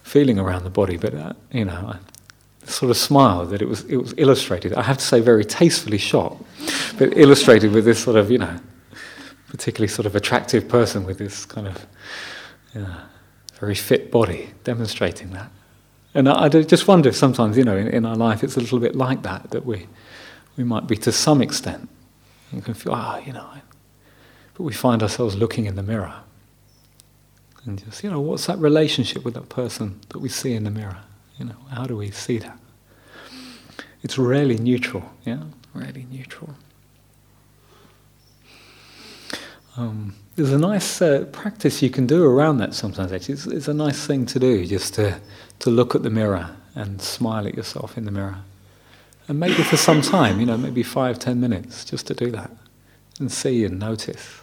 feeling 0.03 0.39
around 0.39 0.63
the 0.63 0.69
body. 0.69 0.95
But 0.95 1.15
uh, 1.15 1.33
you 1.51 1.65
know, 1.65 1.95
I 1.95 2.65
sort 2.65 2.91
of 2.91 2.95
smiled 2.95 3.49
that 3.49 3.61
it 3.61 3.67
was 3.67 3.83
it 3.89 3.97
was 3.97 4.13
illustrated. 4.15 4.71
I 4.71 4.83
have 4.83 4.99
to 4.99 5.05
say, 5.05 5.19
very 5.19 5.43
tastefully 5.43 5.97
shot, 5.97 6.37
but 6.97 7.17
illustrated 7.17 7.73
with 7.73 7.83
this 7.83 8.01
sort 8.01 8.15
of 8.15 8.31
you 8.31 8.37
know 8.37 8.57
particularly 9.49 9.87
sort 9.87 10.05
of 10.05 10.15
attractive 10.15 10.67
person 10.67 11.05
with 11.05 11.17
this 11.17 11.45
kind 11.45 11.67
of 11.67 11.85
very 13.59 13.75
fit 13.75 14.11
body, 14.11 14.51
demonstrating 14.63 15.31
that. 15.31 15.51
And 16.13 16.27
I, 16.27 16.45
I, 16.45 16.49
just 16.49 16.87
wonder 16.87 17.09
if 17.09 17.15
sometimes, 17.15 17.57
you 17.57 17.63
know, 17.63 17.77
in, 17.77 17.87
in, 17.87 18.05
our 18.05 18.15
life 18.15 18.43
it's 18.43 18.57
a 18.57 18.59
little 18.59 18.79
bit 18.79 18.95
like 18.95 19.21
that, 19.23 19.51
that 19.51 19.65
we, 19.65 19.87
we 20.57 20.63
might 20.63 20.87
be 20.87 20.95
to 20.97 21.11
some 21.11 21.41
extent. 21.41 21.89
You 22.51 22.61
can 22.61 22.73
feel, 22.73 22.93
ah, 22.93 23.17
oh, 23.17 23.25
you 23.25 23.33
know. 23.33 23.47
but 24.55 24.63
we 24.63 24.73
find 24.73 25.03
ourselves 25.03 25.35
looking 25.35 25.65
in 25.65 25.75
the 25.75 25.83
mirror. 25.83 26.13
And 27.65 27.83
just, 27.83 28.03
you 28.03 28.09
know, 28.09 28.21
what's 28.21 28.47
that 28.47 28.57
relationship 28.57 29.23
with 29.23 29.33
that 29.35 29.49
person 29.49 29.99
that 30.09 30.19
we 30.19 30.29
see 30.29 30.53
in 30.53 30.63
the 30.63 30.71
mirror? 30.71 30.97
You 31.37 31.45
know, 31.45 31.57
how 31.69 31.85
do 31.85 31.97
we 31.97 32.09
see 32.11 32.39
that? 32.39 32.57
It's 34.01 34.17
rarely 34.17 34.57
neutral, 34.57 35.11
yeah? 35.25 35.43
Rarely 35.73 36.07
neutral. 36.09 36.55
Um, 39.77 40.15
there's 40.35 40.51
a 40.51 40.57
nice 40.57 41.01
uh, 41.01 41.25
practice 41.31 41.81
you 41.81 41.89
can 41.89 42.07
do 42.07 42.23
around 42.23 42.57
that 42.57 42.73
sometimes, 42.73 43.11
actually. 43.11 43.35
It's, 43.35 43.47
it's, 43.47 43.67
a 43.67 43.73
nice 43.73 44.05
thing 44.05 44.25
to 44.27 44.39
do, 44.39 44.65
just 44.65 44.93
to, 44.95 45.19
to 45.59 45.69
look 45.69 45.95
at 45.95 46.03
the 46.03 46.09
mirror 46.09 46.55
and 46.75 47.01
smile 47.01 47.47
at 47.47 47.55
yourself 47.55 47.97
in 47.97 48.05
the 48.05 48.11
mirror. 48.11 48.39
And 49.27 49.39
maybe 49.39 49.61
for 49.63 49.77
some 49.77 50.01
time, 50.01 50.39
you 50.39 50.45
know, 50.45 50.57
maybe 50.57 50.81
five, 50.81 51.19
ten 51.19 51.39
minutes, 51.39 51.85
just 51.85 52.07
to 52.07 52.13
do 52.13 52.31
that 52.31 52.51
and 53.19 53.31
see 53.31 53.63
and 53.63 53.79
notice. 53.79 54.41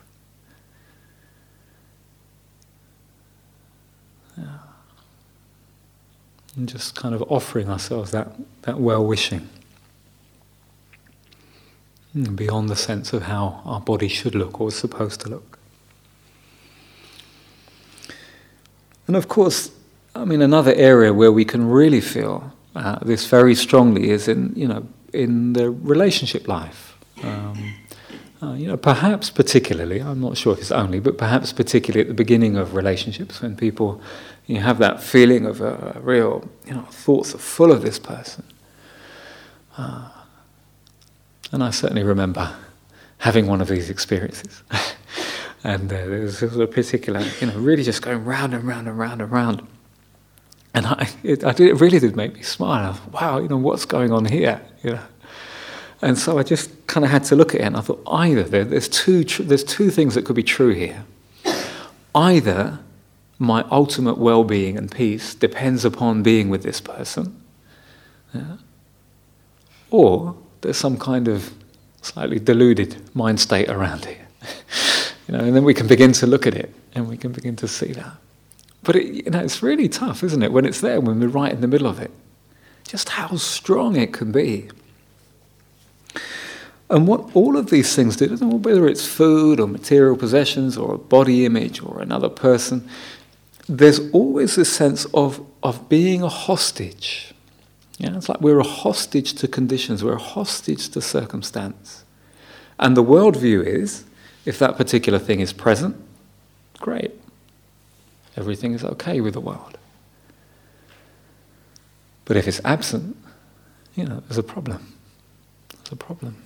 And 6.57 6.69
just 6.69 6.95
kind 6.95 7.15
of 7.15 7.23
offering 7.31 7.69
ourselves 7.69 8.13
that, 8.13 8.29
that 8.63 8.79
well 8.81 9.05
wishing. 9.05 9.49
Beyond 12.17 12.71
the 12.71 12.77
sense 12.77 13.13
of 13.13 13.25
how 13.25 13.61
our 13.67 13.81
body 13.81 14.09
should 14.09 14.35
look 14.35 14.59
or 14.59 14.69
is 14.69 14.77
supposed 14.77 15.21
to 15.21 15.29
look. 15.29 15.59
And 19.07 19.17
of 19.17 19.29
course, 19.29 19.71
I 20.15 20.25
mean, 20.25 20.41
another 20.41 20.73
area 20.75 21.13
where 21.13 21.31
we 21.31 21.45
can 21.45 21.69
really 21.69 22.01
feel 22.01 22.53
uh, 22.75 22.99
this 23.05 23.27
very 23.27 23.55
strongly 23.55 24.09
is 24.09 24.29
in, 24.29 24.55
you 24.57 24.67
know, 24.67 24.87
in 25.13 25.53
the 25.53 25.71
relationship 25.71 26.49
life. 26.49 26.97
Um, 27.23 27.75
uh, 28.43 28.53
you 28.55 28.67
know, 28.67 28.79
perhaps 28.79 29.29
particularly, 29.29 30.01
I'm 30.01 30.21
not 30.21 30.39
sure 30.39 30.55
if 30.55 30.61
it's 30.61 30.73
only, 30.73 31.01
but 31.01 31.19
perhaps 31.19 31.53
particularly 31.53 32.01
at 32.01 32.09
the 32.09 32.15
beginning 32.15 32.57
of 32.57 32.75
relationships 32.75 33.43
when 33.43 33.57
people, 33.57 34.01
you 34.47 34.61
have 34.61 34.79
that 34.79 35.03
feeling 35.03 35.45
of 35.45 35.61
a, 35.61 35.95
a 35.97 36.01
real, 36.01 36.49
you 36.67 36.75
know, 36.75 36.83
thoughts 36.83 37.35
are 37.35 37.39
full 37.39 37.73
of 37.73 37.83
this 37.83 37.99
person. 37.99 38.45
Uh, 39.77 40.09
and 41.53 41.63
I 41.63 41.71
certainly 41.71 42.03
remember 42.03 42.55
having 43.19 43.47
one 43.47 43.61
of 43.61 43.69
these 43.69 43.91
experiences. 43.91 44.63
and 45.65 45.93
uh, 45.93 45.97
there 45.97 46.21
was 46.21 46.43
a 46.43 46.67
particular, 46.67 47.25
you 47.41 47.47
know, 47.47 47.59
really 47.59 47.83
just 47.83 48.03
going 48.03 48.25
round 48.25 48.55
and 48.55 48.65
round 48.65 48.89
and 48.89 48.99
round 48.99 49.21
and 49.23 49.31
round. 49.31 49.67
And 50.75 50.87
I, 50.87 51.09
it, 51.23 51.45
I 51.45 51.53
did, 51.53 51.69
it 51.69 51.81
really 51.81 51.99
did 51.99 52.17
make 52.17 52.35
me 52.35 52.43
smile. 52.43 52.93
Thought, 52.93 53.13
wow, 53.13 53.39
you 53.39 53.49
know, 53.49 53.57
what's 53.57 53.85
going 53.85 54.13
on 54.13 54.27
here? 54.27 54.61
You 54.83 54.93
know? 54.93 55.03
And 56.03 56.19
so 56.19 56.39
I 56.39 56.43
just 56.43 56.87
kind 56.87 57.05
of 57.05 57.11
had 57.11 57.25
to 57.25 57.37
look 57.37 57.55
at 57.55 57.63
it 57.63 57.65
and 57.65 57.77
I 57.77 57.81
thought, 57.81 58.03
either 58.07 58.43
there, 58.43 58.65
there's, 58.65 58.89
two 58.89 59.25
tr- 59.25 59.43
there's 59.43 59.65
two 59.65 59.91
things 59.91 60.15
that 60.15 60.25
could 60.27 60.37
be 60.37 60.43
true 60.43 60.75
here. 60.75 61.05
Either 62.15 62.81
my 63.39 63.63
ultimate 63.71 64.19
well 64.19 64.45
being 64.45 64.77
and 64.77 64.91
peace 64.91 65.35
depends 65.35 65.85
upon 65.85 66.23
being 66.23 66.49
with 66.49 66.63
this 66.63 66.81
person, 66.81 67.43
yeah? 68.35 68.57
or 69.91 70.37
there's 70.67 70.77
some 70.77 70.99
kind 70.99 71.29
of 71.29 71.55
slightly 72.03 72.41
deluded 72.41 72.97
mind 73.15 73.39
state 73.39 73.69
around 73.69 74.05
here. 74.05 74.27
you 75.29 75.37
know, 75.37 75.45
and 75.45 75.55
then 75.55 75.63
we 75.63 75.73
can 75.73 75.87
begin 75.87 76.13
to 76.13 76.27
look 76.27 76.45
at 76.45 76.55
it 76.55 76.75
and 76.93 77.09
we 77.09 77.17
can 77.17 77.31
begin 77.31 77.55
to 77.57 77.69
see 77.69 77.93
that. 77.93 78.17
But 78.83 78.97
it, 78.97 79.25
you 79.25 79.31
know, 79.31 79.39
it's 79.39 79.63
really 79.63 79.89
tough, 79.89 80.25
isn't 80.25 80.43
it, 80.43 80.51
when 80.51 80.65
it's 80.65 80.81
there, 80.81 81.01
when 81.01 81.21
we're 81.21 81.29
right 81.29 81.53
in 81.53 81.61
the 81.61 81.69
middle 81.69 81.87
of 81.87 82.01
it? 82.01 82.11
Just 82.83 83.11
how 83.11 83.37
strong 83.37 83.95
it 83.95 84.13
can 84.13 84.33
be. 84.33 84.69
And 86.91 87.07
what 87.07 87.35
all 87.35 87.57
of 87.57 87.71
these 87.71 87.95
things 87.95 88.17
do, 88.17 88.29
whether 88.37 88.89
it's 88.89 89.07
food 89.07 89.61
or 89.61 89.69
material 89.69 90.17
possessions 90.17 90.77
or 90.77 90.95
a 90.95 90.99
body 90.99 91.45
image 91.45 91.81
or 91.81 92.01
another 92.01 92.29
person, 92.29 92.89
there's 93.69 94.01
always 94.11 94.57
this 94.57 94.73
sense 94.73 95.05
of, 95.07 95.47
of 95.63 95.89
being 95.89 96.23
a 96.23 96.29
hostage. 96.29 97.35
Yeah, 97.99 98.17
it's 98.17 98.29
like 98.29 98.41
we're 98.41 98.59
a 98.59 98.65
hostage 98.65 99.33
to 99.35 99.49
conditions, 99.49 100.05
we're 100.05 100.15
a 100.15 100.19
hostage 100.19 100.91
to 100.91 101.01
circumstance. 101.01 102.05
And 102.79 102.97
the 102.97 103.03
worldview 103.03 103.65
is 103.65 104.05
if 104.45 104.59
that 104.59 104.77
particular 104.77 105.19
thing 105.19 105.41
is 105.41 105.53
present, 105.53 105.97
great. 106.79 107.13
Everything 108.37 108.75
is 108.75 108.85
okay 108.85 109.21
with 109.21 109.33
the 109.33 109.41
world. 109.41 109.79
But 112.27 112.37
if 112.37 112.47
it's 112.47 112.61
absent, 112.65 113.17
you 113.95 114.05
know, 114.05 114.23
there's 114.29 114.37
a 114.37 114.43
problem. 114.43 114.95
There's 115.71 115.93
a 115.93 115.97
problem. 115.97 116.37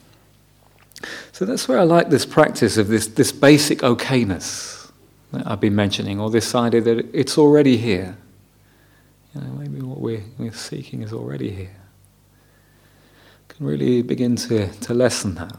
So 1.32 1.44
that's 1.44 1.66
where 1.66 1.78
I 1.78 1.82
like 1.82 2.10
this 2.10 2.26
practice 2.26 2.76
of 2.76 2.88
this, 2.88 3.06
this 3.08 3.32
basic 3.32 3.78
okayness 3.78 4.90
that 5.32 5.46
I've 5.46 5.60
been 5.60 5.74
mentioning, 5.74 6.20
or 6.20 6.30
this 6.30 6.54
idea 6.54 6.80
that 6.82 7.06
it's 7.14 7.38
already 7.38 7.76
here. 7.76 8.16
You 9.34 9.40
know, 9.40 9.48
maybe 9.52 9.80
we're, 10.00 10.22
we're 10.38 10.52
seeking 10.52 11.02
is 11.02 11.12
already 11.12 11.50
here. 11.50 11.76
Can 13.48 13.66
really 13.66 14.02
begin 14.02 14.36
to, 14.36 14.68
to 14.68 14.94
lessen 14.94 15.34
that. 15.36 15.56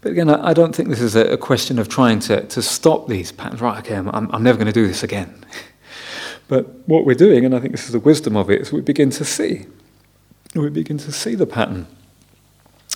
But 0.00 0.12
again, 0.12 0.28
I, 0.28 0.48
I 0.48 0.54
don't 0.54 0.74
think 0.74 0.88
this 0.88 1.00
is 1.00 1.14
a, 1.16 1.32
a, 1.32 1.36
question 1.36 1.78
of 1.78 1.88
trying 1.88 2.20
to, 2.20 2.46
to 2.46 2.62
stop 2.62 3.08
these 3.08 3.32
patterns. 3.32 3.60
Right, 3.60 3.78
okay, 3.78 3.96
I'm, 3.96 4.08
I'm 4.08 4.42
never 4.42 4.58
going 4.58 4.66
to 4.66 4.72
do 4.72 4.86
this 4.86 5.02
again. 5.02 5.44
but 6.48 6.66
what 6.88 7.04
we're 7.04 7.14
doing, 7.14 7.44
and 7.44 7.54
I 7.54 7.60
think 7.60 7.72
this 7.72 7.86
is 7.86 7.92
the 7.92 8.00
wisdom 8.00 8.36
of 8.36 8.50
it, 8.50 8.60
is 8.60 8.72
we 8.72 8.80
begin 8.80 9.10
to 9.10 9.24
see. 9.24 9.66
We 10.54 10.68
begin 10.68 10.98
to 10.98 11.12
see 11.12 11.34
the 11.34 11.46
pattern 11.46 11.86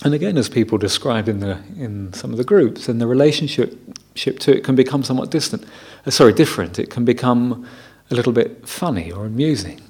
and 0.02 0.12
again, 0.12 0.36
as 0.36 0.48
people 0.48 0.76
described 0.76 1.28
in 1.28 1.40
the 1.40 1.62
in 1.76 2.12
some 2.12 2.30
of 2.30 2.36
the 2.36 2.44
groups, 2.44 2.88
and 2.88 3.00
the 3.00 3.06
relationship 3.06 3.78
to 4.14 4.56
it 4.56 4.64
can 4.64 4.74
become 4.74 5.02
somewhat 5.02 5.30
distant. 5.30 5.64
Uh, 6.04 6.10
sorry, 6.10 6.32
different. 6.32 6.78
It 6.78 6.90
can 6.90 7.04
become 7.04 7.66
a 8.10 8.14
little 8.14 8.32
bit 8.32 8.68
funny 8.68 9.12
or 9.12 9.24
amusing. 9.24 9.80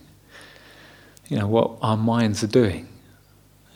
You 1.29 1.39
know 1.39 1.47
what 1.47 1.79
our 1.83 1.97
minds 1.97 2.45
are 2.45 2.49
doing. 2.49 2.89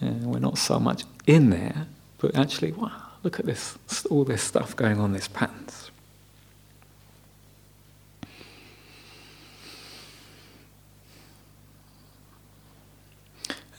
we're 0.00 0.38
not 0.38 0.58
so 0.58 0.78
much 0.78 1.04
in 1.26 1.50
there, 1.50 1.86
but 2.18 2.34
actually, 2.34 2.72
wow, 2.72 2.92
look 3.22 3.40
at 3.40 3.46
this, 3.46 3.78
all 4.10 4.24
this 4.24 4.42
stuff 4.42 4.76
going 4.76 5.00
on, 5.00 5.12
these 5.12 5.28
patterns. 5.28 5.90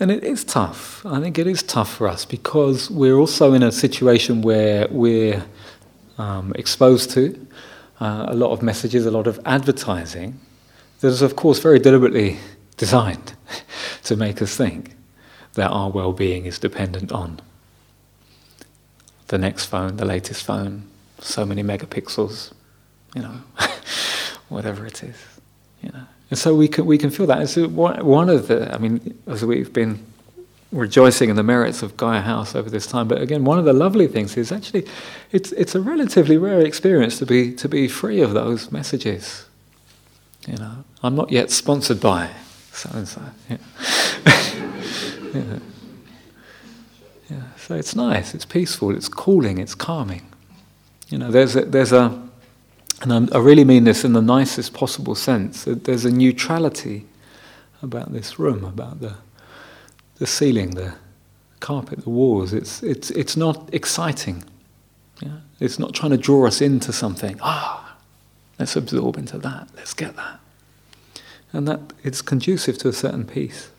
And 0.01 0.11
it 0.11 0.23
is 0.23 0.45
tough. 0.45 1.05
I 1.05 1.19
think 1.19 1.37
it 1.37 1.45
is 1.45 1.61
tough 1.61 1.93
for 1.93 2.07
us 2.07 2.23
because 2.23 2.89
we're 2.89 3.17
also 3.17 3.53
in 3.53 3.61
a 3.61 3.71
situation 3.71 4.41
where 4.41 4.87
we're 4.89 5.43
um, 6.17 6.53
exposed 6.55 7.11
to 7.11 7.47
uh, 7.99 8.27
a 8.29 8.33
lot 8.33 8.51
of 8.51 8.61
messages, 8.61 9.05
a 9.05 9.11
lot 9.11 9.27
of 9.27 9.41
advertising 9.45 10.39
that 11.01 11.09
is, 11.09 11.21
of 11.21 11.35
course, 11.35 11.59
very 11.59 11.79
deliberately 11.79 12.37
designed 12.79 13.33
to 14.03 14.15
make 14.15 14.41
us 14.41 14.55
think 14.57 14.95
that 15.53 15.69
our 15.69 15.91
well 15.91 16.13
being 16.13 16.45
is 16.45 16.57
dependent 16.57 17.11
on 17.11 17.39
the 19.27 19.37
next 19.37 19.65
phone, 19.65 19.97
the 19.97 20.05
latest 20.05 20.43
phone, 20.43 20.85
so 21.19 21.45
many 21.45 21.61
megapixels, 21.61 22.51
you 23.13 23.21
know, 23.21 23.41
whatever 24.49 24.85
it 24.87 25.03
is, 25.03 25.17
you 25.83 25.91
know. 25.91 26.05
And 26.31 26.39
so 26.39 26.55
we 26.55 26.67
can, 26.67 26.85
we 26.85 26.97
can 26.97 27.09
feel 27.09 27.27
that. 27.27 27.41
It's 27.41 27.57
one 27.57 28.29
of 28.29 28.47
the, 28.47 28.73
I 28.73 28.77
mean, 28.77 29.19
as 29.27 29.43
we've 29.43 29.73
been 29.73 30.05
rejoicing 30.71 31.29
in 31.29 31.35
the 31.35 31.43
merits 31.43 31.81
of 31.83 31.97
Gaia 31.97 32.21
House 32.21 32.55
over 32.55 32.69
this 32.69 32.87
time, 32.87 33.07
but 33.07 33.21
again, 33.21 33.43
one 33.43 33.59
of 33.59 33.65
the 33.65 33.73
lovely 33.73 34.07
things 34.07 34.37
is 34.37 34.51
actually 34.51 34.85
it's, 35.31 35.51
it's 35.53 35.75
a 35.75 35.81
relatively 35.81 36.37
rare 36.37 36.61
experience 36.61 37.17
to 37.19 37.25
be, 37.25 37.51
to 37.55 37.67
be 37.67 37.87
free 37.87 38.21
of 38.21 38.33
those 38.33 38.71
messages. 38.71 39.45
You 40.47 40.57
know, 40.57 40.85
I'm 41.03 41.15
not 41.15 41.31
yet 41.31 41.51
sponsored 41.51 41.99
by 41.99 42.29
so 42.79 42.89
and 42.93 43.07
so. 43.07 43.21
Yeah. 47.29 47.43
So 47.57 47.75
it's 47.75 47.95
nice, 47.95 48.33
it's 48.33 48.45
peaceful, 48.45 48.95
it's 48.95 49.07
cooling, 49.07 49.59
it's 49.59 49.75
calming. 49.75 50.25
You 51.09 51.19
know, 51.19 51.29
there's 51.29 51.55
a, 51.55 51.61
there's 51.61 51.91
a 51.91 52.29
and 53.01 53.13
I'm, 53.13 53.29
i 53.33 53.37
really 53.37 53.63
mean 53.63 53.83
this 53.85 54.03
in 54.03 54.13
the 54.13 54.21
nicest 54.21 54.73
possible 54.73 55.15
sense, 55.15 55.63
that 55.63 55.85
there's 55.85 56.05
a 56.05 56.11
neutrality 56.11 57.05
about 57.81 58.11
this 58.11 58.39
room, 58.39 58.65
about 58.65 58.99
the, 58.99 59.15
the 60.17 60.27
ceiling, 60.27 60.71
the 60.71 60.95
carpet, 61.59 62.03
the 62.03 62.09
walls. 62.09 62.51
It's, 62.51 62.83
it's, 62.83 63.09
it's 63.11 63.37
not 63.37 63.73
exciting. 63.73 64.43
Yeah? 65.21 65.37
It's 65.59 65.79
not 65.79 65.93
trying 65.93 66.11
to 66.11 66.17
draw 66.17 66.45
us 66.45 66.61
into 66.61 66.91
something. 66.91 67.39
Ah, 67.41 67.95
let's 68.57 68.75
absorb 68.75 69.17
into 69.17 69.37
that, 69.37 69.69
let's 69.75 69.93
get 69.93 70.15
that. 70.17 70.38
And 71.51 71.67
that 71.67 71.79
it's 72.03 72.21
conducive 72.21 72.77
to 72.79 72.89
a 72.89 72.93
certain 72.93 73.25
peace. 73.25 73.69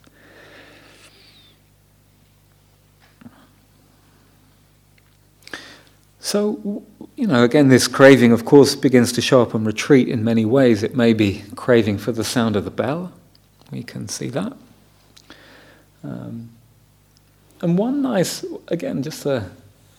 So, 6.19 6.85
you 7.17 7.27
know, 7.27 7.43
again, 7.43 7.69
this 7.69 7.89
craving, 7.89 8.33
of 8.33 8.45
course, 8.45 8.75
begins 8.75 9.13
to 9.13 9.21
show 9.21 9.43
up 9.43 9.55
and 9.55 9.67
retreat 9.67 10.09
in 10.09 10.23
many 10.23 10.45
ways. 10.45 10.83
It 10.83 10.95
may 10.95 11.13
be 11.13 11.45
craving 11.57 11.99
for 11.99 12.13
the 12.13 12.25
sound 12.25 12.57
of 12.57 12.65
the 12.65 12.71
bell. 12.71 13.13
We 13.71 13.83
can 13.83 14.09
see 14.09 14.29
that. 14.29 14.53
Um, 16.05 16.51
and 17.63 17.77
one 17.79 18.03
nice, 18.03 18.45
again, 18.69 19.03
just 19.03 19.27
a, 19.27 19.51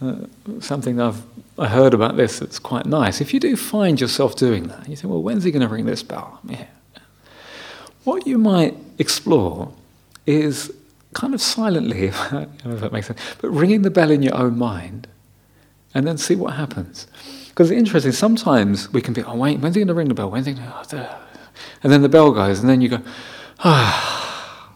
uh, 0.01 0.15
something 0.59 0.99
I've 0.99 1.21
I 1.61 1.67
heard 1.67 1.93
about 1.93 2.17
this 2.17 2.39
that's 2.39 2.57
quite 2.57 2.85
nice. 2.85 3.21
If 3.21 3.33
you 3.33 3.39
do 3.39 3.55
find 3.55 4.01
yourself 4.01 4.35
doing 4.35 4.67
that, 4.69 4.87
you 4.87 4.95
think, 4.95 5.11
well, 5.11 5.21
when's 5.21 5.43
he 5.43 5.51
going 5.51 5.61
to 5.61 5.67
ring 5.67 5.85
this 5.85 6.01
bell? 6.01 6.39
Yeah. 6.47 6.65
What 8.03 8.25
you 8.25 8.37
might 8.37 8.75
explore 8.97 9.71
is 10.25 10.71
kind 11.13 11.33
of 11.33 11.41
silently, 11.41 12.09
I 12.09 12.29
don't 12.29 12.65
know 12.65 12.73
if 12.73 12.81
that 12.81 12.91
makes 12.91 13.07
sense, 13.07 13.19
but 13.39 13.49
ringing 13.49 13.81
the 13.81 13.91
bell 13.91 14.11
in 14.11 14.23
your 14.23 14.35
own 14.35 14.57
mind 14.57 15.07
and 15.93 16.07
then 16.07 16.17
see 16.17 16.35
what 16.35 16.53
happens. 16.53 17.07
Because 17.49 17.69
it's 17.69 17.77
interesting, 17.77 18.11
sometimes 18.13 18.91
we 18.93 19.01
can 19.01 19.13
be, 19.13 19.23
oh, 19.23 19.35
wait, 19.35 19.59
when's 19.59 19.75
he 19.75 19.79
going 19.81 19.89
to 19.89 19.93
ring 19.93 20.07
the 20.07 20.13
bell? 20.13 20.31
When's 20.31 20.45
he 20.45 20.53
going 20.53 20.67
to... 20.89 21.19
And 21.83 21.91
then 21.91 22.01
the 22.01 22.09
bell 22.09 22.31
goes, 22.31 22.59
and 22.59 22.69
then 22.69 22.81
you 22.81 22.89
go, 22.89 23.01
ah. 23.59 24.73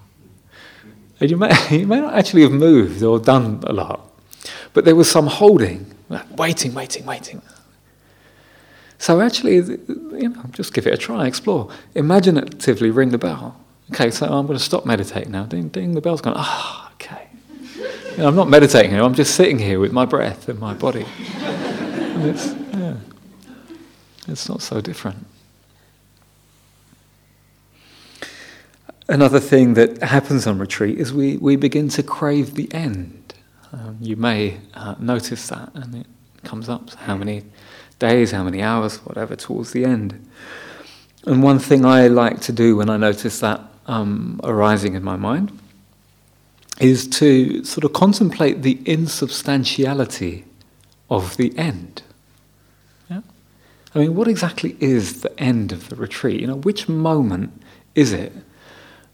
And 1.20 1.32
you 1.32 1.38
may, 1.38 1.52
you 1.72 1.88
may 1.88 2.02
not 2.02 2.14
actually 2.14 2.42
have 2.42 2.52
moved 2.52 3.02
or 3.02 3.18
done 3.20 3.64
a 3.66 3.74
lot, 3.74 4.12
but 4.74 4.86
there 4.86 4.96
was 4.96 5.10
some 5.10 5.28
holding, 5.28 5.94
waiting, 6.36 6.74
waiting, 6.74 7.06
waiting. 7.06 7.42
So 8.98 9.22
actually, 9.22 9.56
you 9.56 10.30
know, 10.30 10.44
just 10.52 10.74
give 10.74 10.88
it 10.88 10.94
a 10.94 10.98
try, 10.98 11.28
explore. 11.28 11.70
Imaginatively 11.96 12.92
ring 12.92 13.10
the 13.10 13.18
bell. 13.18 13.60
Okay, 13.92 14.10
so 14.10 14.26
I'm 14.26 14.48
going 14.48 14.58
to 14.58 14.64
stop 14.64 14.86
meditating 14.86 15.32
now. 15.32 15.44
Ding, 15.44 15.68
ding, 15.70 15.94
the 15.94 16.02
bell's 16.02 16.22
going, 16.22 16.36
ah, 16.38 16.90
oh, 16.90 16.94
okay. 16.96 17.28
You 18.12 18.18
know, 18.18 18.28
I'm 18.28 18.36
not 18.36 18.50
meditating 18.50 18.92
here, 18.92 19.04
I'm 19.04 19.14
just 19.14 19.36
sitting 19.36 19.60
here 19.60 19.80
with 19.80 19.92
my 19.92 20.06
breath 20.06 20.50
and 20.50 20.60
my 20.60 20.74
body. 20.74 21.06
And 21.36 22.26
it's, 22.26 22.54
yeah, 22.74 22.96
it's 24.28 24.48
not 24.48 24.62
so 24.62 24.82
different. 24.82 25.28
Another 29.08 29.40
thing 29.40 29.76
that 29.76 30.02
happens 30.02 30.48
on 30.48 30.58
retreat 30.58 30.98
is 30.98 31.14
we, 31.14 31.38
we 31.38 31.58
begin 31.58 31.90
to 31.90 32.02
crave 32.02 32.56
the 32.56 32.74
end. 32.74 33.36
Um, 33.72 33.98
you 34.00 34.16
may 34.16 34.58
uh, 34.74 34.96
notice 34.98 35.48
that, 35.50 35.70
and 35.76 35.94
it 35.94 36.08
comes 36.44 36.70
up 36.70 36.92
how 36.96 37.16
many 37.16 37.44
days, 38.00 38.32
how 38.32 38.44
many 38.44 38.62
hours, 38.62 38.98
whatever, 39.06 39.36
towards 39.36 39.72
the 39.72 39.86
end. 39.86 40.30
And 41.26 41.42
one 41.42 41.60
thing 41.60 41.86
I 41.86 42.08
like 42.08 42.42
to 42.42 42.52
do 42.52 42.78
when 42.78 42.90
I 42.90 42.98
notice 42.98 43.40
that 43.40 43.62
um, 43.88 44.40
arising 44.44 44.96
in 44.96 45.04
my 45.04 45.16
mind 45.16 45.58
is 46.80 47.08
to 47.08 47.64
sort 47.64 47.84
of 47.84 47.94
contemplate 47.94 48.62
the 48.62 48.80
insubstantiality 48.86 50.46
of 51.10 51.38
the 51.38 51.58
end. 51.58 52.04
Yeah? 53.10 53.22
I 53.94 54.00
mean, 54.00 54.16
what 54.16 54.28
exactly 54.28 54.76
is 54.80 55.22
the 55.22 55.40
end 55.40 55.72
of 55.72 55.90
the 55.90 55.96
retreat? 55.96 56.42
You 56.42 56.48
know, 56.48 56.56
which 56.58 56.90
moment 56.90 57.62
is 57.96 58.12
it 58.12 58.34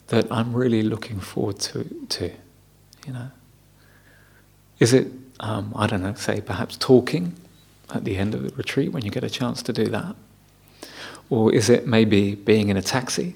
that 0.07 0.29
I'm 0.31 0.53
really 0.53 0.81
looking 0.81 1.19
forward 1.19 1.59
to? 1.59 1.83
to 2.09 2.31
you 3.05 3.13
know, 3.13 3.31
is 4.79 4.93
it 4.93 5.11
um, 5.39 5.73
I 5.75 5.87
don't 5.87 6.03
know, 6.03 6.13
say 6.13 6.41
perhaps 6.41 6.77
talking 6.77 7.35
at 7.93 8.03
the 8.03 8.17
end 8.17 8.33
of 8.33 8.43
the 8.43 8.49
retreat 8.55 8.91
when 8.91 9.03
you 9.03 9.11
get 9.11 9.23
a 9.23 9.29
chance 9.29 9.61
to 9.63 9.73
do 9.73 9.85
that, 9.85 10.15
or 11.29 11.53
is 11.53 11.69
it 11.69 11.87
maybe 11.87 12.35
being 12.35 12.69
in 12.69 12.77
a 12.77 12.81
taxi, 12.81 13.35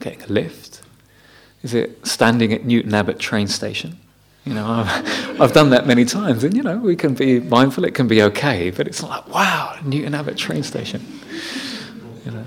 getting 0.00 0.22
a 0.22 0.26
lift? 0.26 0.82
Is 1.62 1.74
it 1.74 2.06
standing 2.06 2.52
at 2.52 2.64
Newton 2.64 2.94
Abbot 2.94 3.18
train 3.18 3.46
station? 3.46 3.98
You 4.44 4.54
know, 4.54 4.66
I've, 4.66 5.40
I've 5.40 5.52
done 5.52 5.70
that 5.70 5.86
many 5.86 6.04
times, 6.04 6.44
and 6.44 6.56
you 6.56 6.62
know, 6.62 6.78
we 6.78 6.96
can 6.96 7.14
be 7.14 7.40
mindful, 7.40 7.84
it 7.84 7.94
can 7.94 8.08
be 8.08 8.22
okay, 8.22 8.70
but 8.70 8.86
it's 8.86 9.02
like, 9.02 9.28
wow, 9.28 9.78
Newton 9.84 10.14
Abbot 10.14 10.36
train 10.36 10.62
station. 10.62 11.06
You 12.24 12.32
know. 12.32 12.44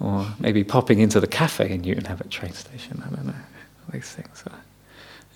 Or 0.00 0.26
maybe 0.38 0.64
popping 0.64 1.00
into 1.00 1.20
the 1.20 1.26
cafe 1.26 1.70
in 1.70 1.80
Newton 1.82 2.06
Abbot 2.06 2.30
train 2.30 2.52
station, 2.52 3.02
I 3.04 3.14
don't 3.14 3.26
know, 3.26 3.34
these 3.92 4.10
things. 4.10 4.44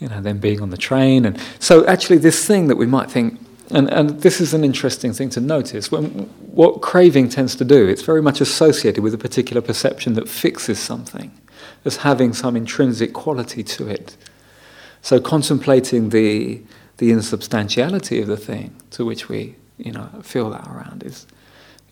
You 0.02 0.08
know, 0.08 0.20
then 0.20 0.38
being 0.38 0.60
on 0.60 0.70
the 0.70 0.76
train. 0.76 1.24
And 1.24 1.38
so, 1.60 1.86
actually, 1.86 2.18
this 2.18 2.44
thing 2.44 2.66
that 2.66 2.74
we 2.74 2.86
might 2.86 3.08
think, 3.08 3.38
and, 3.70 3.88
and 3.92 4.20
this 4.20 4.40
is 4.40 4.52
an 4.52 4.64
interesting 4.64 5.12
thing 5.12 5.30
to 5.30 5.40
notice. 5.40 5.92
When, 5.92 6.08
what 6.50 6.80
craving 6.80 7.28
tends 7.28 7.54
to 7.54 7.64
do, 7.64 7.86
it's 7.86 8.02
very 8.02 8.20
much 8.20 8.40
associated 8.40 9.04
with 9.04 9.14
a 9.14 9.18
particular 9.18 9.62
perception 9.62 10.14
that 10.14 10.28
fixes 10.28 10.80
something 10.80 11.30
as 11.84 11.98
having 11.98 12.32
some 12.32 12.56
intrinsic 12.56 13.12
quality 13.12 13.62
to 13.62 13.86
it. 13.86 14.16
So 15.02 15.20
contemplating 15.20 16.08
the, 16.08 16.62
the 16.96 17.12
insubstantiality 17.12 18.20
of 18.20 18.26
the 18.26 18.36
thing 18.36 18.74
to 18.90 19.04
which 19.04 19.28
we 19.28 19.54
you 19.78 19.92
know, 19.92 20.08
feel 20.24 20.50
that 20.50 20.66
around 20.66 21.04
is, 21.04 21.28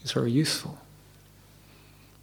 is 0.02 0.10
very 0.10 0.32
useful. 0.32 0.78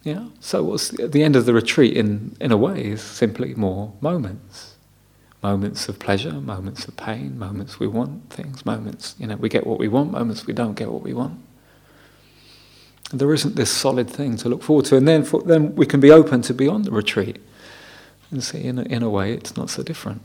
Yeah? 0.04 0.28
So 0.42 0.64
what's 0.64 0.90
the, 0.90 1.08
the 1.08 1.24
end 1.24 1.38
of 1.38 1.46
the 1.46 1.54
retreat 1.54 1.96
in, 1.96 2.36
in 2.42 2.52
a 2.52 2.58
way 2.58 2.88
is 2.88 3.02
simply 3.02 3.54
more 3.56 3.94
moments 4.02 4.74
moments 5.48 5.88
of 5.88 5.98
pleasure, 5.98 6.34
moments 6.34 6.90
of 6.90 6.98
pain, 6.98 7.40
moments 7.40 7.80
we 7.80 7.88
want 7.88 8.30
things, 8.30 8.66
moments, 8.66 9.16
you 9.18 9.26
know, 9.26 9.38
we 9.38 9.48
get 9.48 9.66
what 9.66 9.80
we 9.80 9.88
want, 9.88 10.12
moments 10.12 10.46
we 10.46 10.54
don't 10.54 10.74
get 10.74 10.92
what 10.92 11.02
we 11.02 11.14
want. 11.14 11.40
There 13.14 13.34
isn't 13.34 13.56
this 13.56 13.72
solid 13.72 14.10
thing 14.10 14.36
to 14.38 14.50
look 14.50 14.62
forward 14.62 14.84
to. 14.88 14.98
And 14.98 15.08
then, 15.08 15.24
for, 15.24 15.42
then 15.42 15.74
we 15.78 15.86
can 15.86 16.02
be 16.02 16.12
open 16.12 16.42
to 16.42 16.54
beyond 16.54 16.84
the 16.84 16.92
retreat 16.92 17.38
and 18.30 18.44
see, 18.44 18.62
in 18.62 18.78
a, 18.78 18.82
in 18.84 19.04
a 19.04 19.10
way, 19.10 19.32
it's 19.32 19.56
not 19.56 19.70
so 19.70 19.84
different. 19.84 20.22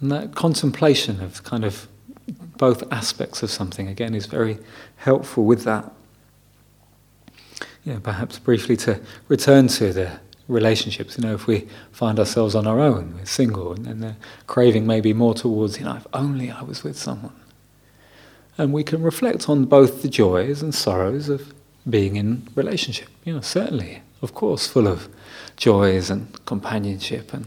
And 0.00 0.10
that 0.10 0.34
contemplation 0.34 1.20
of 1.20 1.44
kind 1.44 1.64
of 1.64 1.86
both 2.62 2.84
aspects 2.92 3.42
of 3.42 3.50
something 3.50 3.88
again 3.88 4.14
is 4.14 4.26
very 4.26 4.56
helpful 4.98 5.44
with 5.44 5.64
that. 5.64 5.90
Yeah, 7.82 7.98
perhaps 8.00 8.38
briefly 8.38 8.76
to 8.76 9.00
return 9.26 9.66
to 9.66 9.92
the 9.92 10.20
relationships. 10.46 11.18
You 11.18 11.24
know, 11.24 11.34
if 11.34 11.48
we 11.48 11.66
find 11.90 12.20
ourselves 12.20 12.54
on 12.54 12.68
our 12.68 12.78
own, 12.78 13.16
we're 13.16 13.24
single, 13.24 13.72
and 13.72 13.84
then 13.86 14.00
the 14.00 14.14
craving 14.46 14.86
may 14.86 15.00
be 15.00 15.12
more 15.12 15.34
towards, 15.34 15.80
you 15.80 15.84
know, 15.86 15.96
if 15.96 16.06
only 16.14 16.52
I 16.52 16.62
was 16.62 16.84
with 16.84 16.96
someone. 16.96 17.34
And 18.56 18.72
we 18.72 18.84
can 18.84 19.02
reflect 19.02 19.48
on 19.48 19.64
both 19.64 20.02
the 20.02 20.08
joys 20.08 20.62
and 20.62 20.72
sorrows 20.72 21.28
of 21.28 21.52
being 21.90 22.14
in 22.14 22.46
relationship. 22.54 23.08
You 23.24 23.34
know, 23.34 23.40
certainly, 23.40 24.02
of 24.22 24.34
course, 24.34 24.68
full 24.68 24.86
of 24.86 25.08
joys 25.56 26.10
and 26.10 26.22
companionship 26.46 27.34
and 27.34 27.46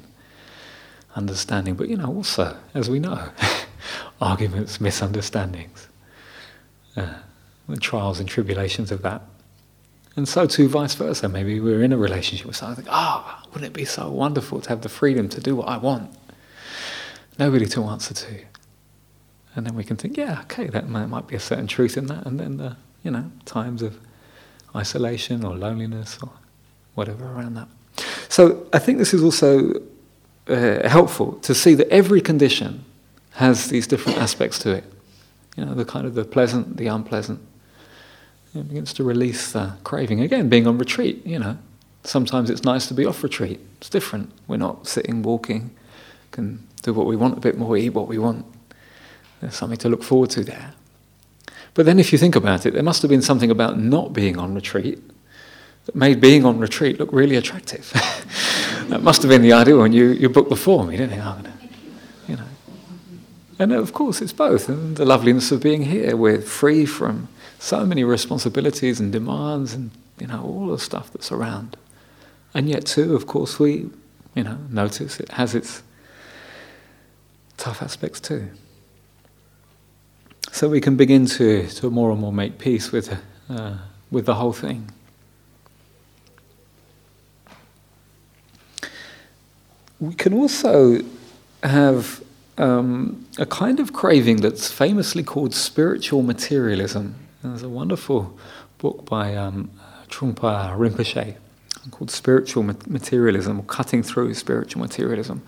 understanding, 1.15 1.75
but 1.75 1.87
you 1.87 1.95
know, 1.95 2.13
also, 2.13 2.57
as 2.73 2.89
we 2.89 2.99
know, 2.99 3.29
arguments, 4.25 4.81
misunderstandings, 4.89 5.87
uh, 6.97 7.13
the 7.69 7.77
trials 7.77 8.19
and 8.19 8.27
tribulations 8.27 8.91
of 8.91 9.01
that. 9.03 9.21
And 10.15 10.27
so 10.27 10.47
too, 10.47 10.69
vice 10.69 10.95
versa. 10.95 11.27
Maybe 11.27 11.59
we're 11.59 11.83
in 11.83 11.91
a 11.91 11.97
relationship 11.97 12.47
with 12.47 12.55
someone, 12.55 12.85
ah, 12.89 13.41
oh, 13.43 13.49
wouldn't 13.49 13.65
it 13.65 13.73
be 13.73 13.85
so 13.85 14.09
wonderful 14.09 14.61
to 14.61 14.69
have 14.69 14.81
the 14.81 14.89
freedom 14.89 15.27
to 15.29 15.41
do 15.41 15.55
what 15.55 15.67
I 15.67 15.77
want? 15.77 16.15
Nobody 17.37 17.65
to 17.65 17.83
answer 17.83 18.13
to. 18.13 18.39
And 19.55 19.65
then 19.65 19.75
we 19.75 19.83
can 19.83 19.97
think, 19.97 20.15
yeah, 20.15 20.41
okay, 20.43 20.67
that 20.67 20.87
might 20.87 21.27
be 21.27 21.35
a 21.35 21.39
certain 21.39 21.67
truth 21.67 21.97
in 21.97 22.07
that. 22.07 22.25
And 22.25 22.39
then, 22.39 22.57
the, 22.57 22.77
you 23.03 23.11
know, 23.11 23.29
times 23.45 23.81
of 23.81 23.99
isolation 24.73 25.43
or 25.43 25.55
loneliness 25.55 26.17
or 26.21 26.29
whatever 26.93 27.25
around 27.25 27.55
that. 27.55 27.67
So 28.29 28.67
I 28.73 28.79
think 28.79 28.97
this 28.97 29.13
is 29.13 29.21
also 29.21 29.81
uh, 30.47 30.87
helpful 30.87 31.33
to 31.39 31.53
see 31.53 31.75
that 31.75 31.89
every 31.89 32.21
condition 32.21 32.84
has 33.35 33.69
these 33.69 33.87
different 33.87 34.17
aspects 34.17 34.59
to 34.59 34.71
it. 34.71 34.83
You 35.57 35.65
know, 35.65 35.73
the 35.73 35.85
kind 35.85 36.05
of 36.05 36.15
the 36.15 36.25
pleasant, 36.25 36.77
the 36.77 36.87
unpleasant. 36.87 37.39
It 38.53 38.67
begins 38.67 38.93
to 38.93 39.03
release 39.03 39.51
the 39.51 39.73
craving. 39.83 40.21
Again, 40.21 40.49
being 40.49 40.67
on 40.67 40.77
retreat, 40.77 41.25
you 41.25 41.39
know. 41.39 41.57
Sometimes 42.03 42.49
it's 42.49 42.63
nice 42.63 42.87
to 42.87 42.93
be 42.93 43.05
off 43.05 43.23
retreat. 43.23 43.59
It's 43.77 43.89
different. 43.89 44.31
We're 44.47 44.57
not 44.57 44.87
sitting, 44.87 45.23
walking, 45.23 45.75
can 46.31 46.65
do 46.83 46.93
what 46.93 47.07
we 47.07 47.15
want 47.15 47.37
a 47.37 47.41
bit 47.41 47.57
more, 47.57 47.75
eat 47.75 47.89
what 47.89 48.07
we 48.07 48.17
want. 48.17 48.45
There's 49.41 49.55
something 49.55 49.77
to 49.79 49.89
look 49.89 50.03
forward 50.03 50.29
to 50.31 50.43
there. 50.43 50.73
But 51.73 51.85
then 51.85 51.99
if 51.99 52.11
you 52.11 52.17
think 52.17 52.35
about 52.35 52.65
it, 52.65 52.73
there 52.73 52.83
must 52.83 53.01
have 53.01 53.09
been 53.09 53.21
something 53.21 53.51
about 53.51 53.77
not 53.77 54.13
being 54.13 54.37
on 54.37 54.53
retreat 54.55 54.99
that 55.85 55.95
made 55.95 56.21
being 56.21 56.45
on 56.45 56.59
retreat 56.59 56.99
look 56.99 57.11
really 57.11 57.35
attractive. 57.35 57.91
that 58.87 59.01
must 59.01 59.21
have 59.23 59.29
been 59.29 59.41
the 59.41 59.53
idea 59.53 59.75
when 59.75 59.91
you, 59.91 60.07
you 60.09 60.29
booked 60.29 60.49
the 60.49 60.55
form. 60.55 60.91
You 60.91 60.97
didn't 60.97 61.11
think, 61.11 61.23
oh, 61.25 61.41
you 62.27 62.35
know. 62.37 62.43
And 63.57 63.71
of 63.71 63.93
course, 63.93 64.21
it's 64.21 64.33
both. 64.33 64.67
And 64.67 64.97
the 64.97 65.05
loveliness 65.05 65.51
of 65.51 65.61
being 65.61 65.83
here, 65.83 66.15
we're 66.15 66.41
free 66.41 66.85
from 66.85 67.29
so 67.59 67.85
many 67.85 68.03
responsibilities 68.03 68.99
and 68.99 69.11
demands 69.11 69.73
and, 69.73 69.91
you 70.19 70.27
know, 70.27 70.43
all 70.43 70.67
the 70.67 70.79
stuff 70.79 71.11
that's 71.11 71.31
around. 71.31 71.77
And 72.53 72.69
yet, 72.69 72.85
too, 72.85 73.15
of 73.15 73.27
course, 73.27 73.59
we, 73.59 73.89
you 74.33 74.43
know, 74.43 74.57
notice 74.69 75.19
it 75.19 75.31
has 75.31 75.55
its 75.55 75.83
tough 77.57 77.81
aspects 77.81 78.19
too. 78.19 78.49
So 80.51 80.69
we 80.69 80.81
can 80.81 80.95
begin 80.95 81.25
to, 81.25 81.67
to 81.67 81.89
more 81.89 82.11
and 82.11 82.19
more 82.19 82.33
make 82.33 82.57
peace 82.59 82.91
with, 82.91 83.17
uh, 83.49 83.77
with 84.11 84.25
the 84.25 84.35
whole 84.35 84.53
thing. 84.53 84.89
We 89.99 90.13
can 90.13 90.33
also 90.33 90.99
have 91.63 92.21
um, 92.57 93.25
a 93.37 93.45
kind 93.45 93.79
of 93.79 93.93
craving 93.93 94.37
that's 94.37 94.71
famously 94.71 95.23
called 95.23 95.53
spiritual 95.53 96.21
materialism. 96.21 97.15
There's 97.43 97.63
a 97.63 97.69
wonderful 97.69 98.37
book 98.77 99.05
by 99.05 99.35
um, 99.35 99.69
Trungpa 100.09 100.75
Rinpoche 100.77 101.35
called 101.91 102.09
Spiritual 102.09 102.63
Materialism, 102.63 103.59
or 103.59 103.63
Cutting 103.63 104.01
Through 104.01 104.33
Spiritual 104.33 104.81
Materialism, 104.81 105.43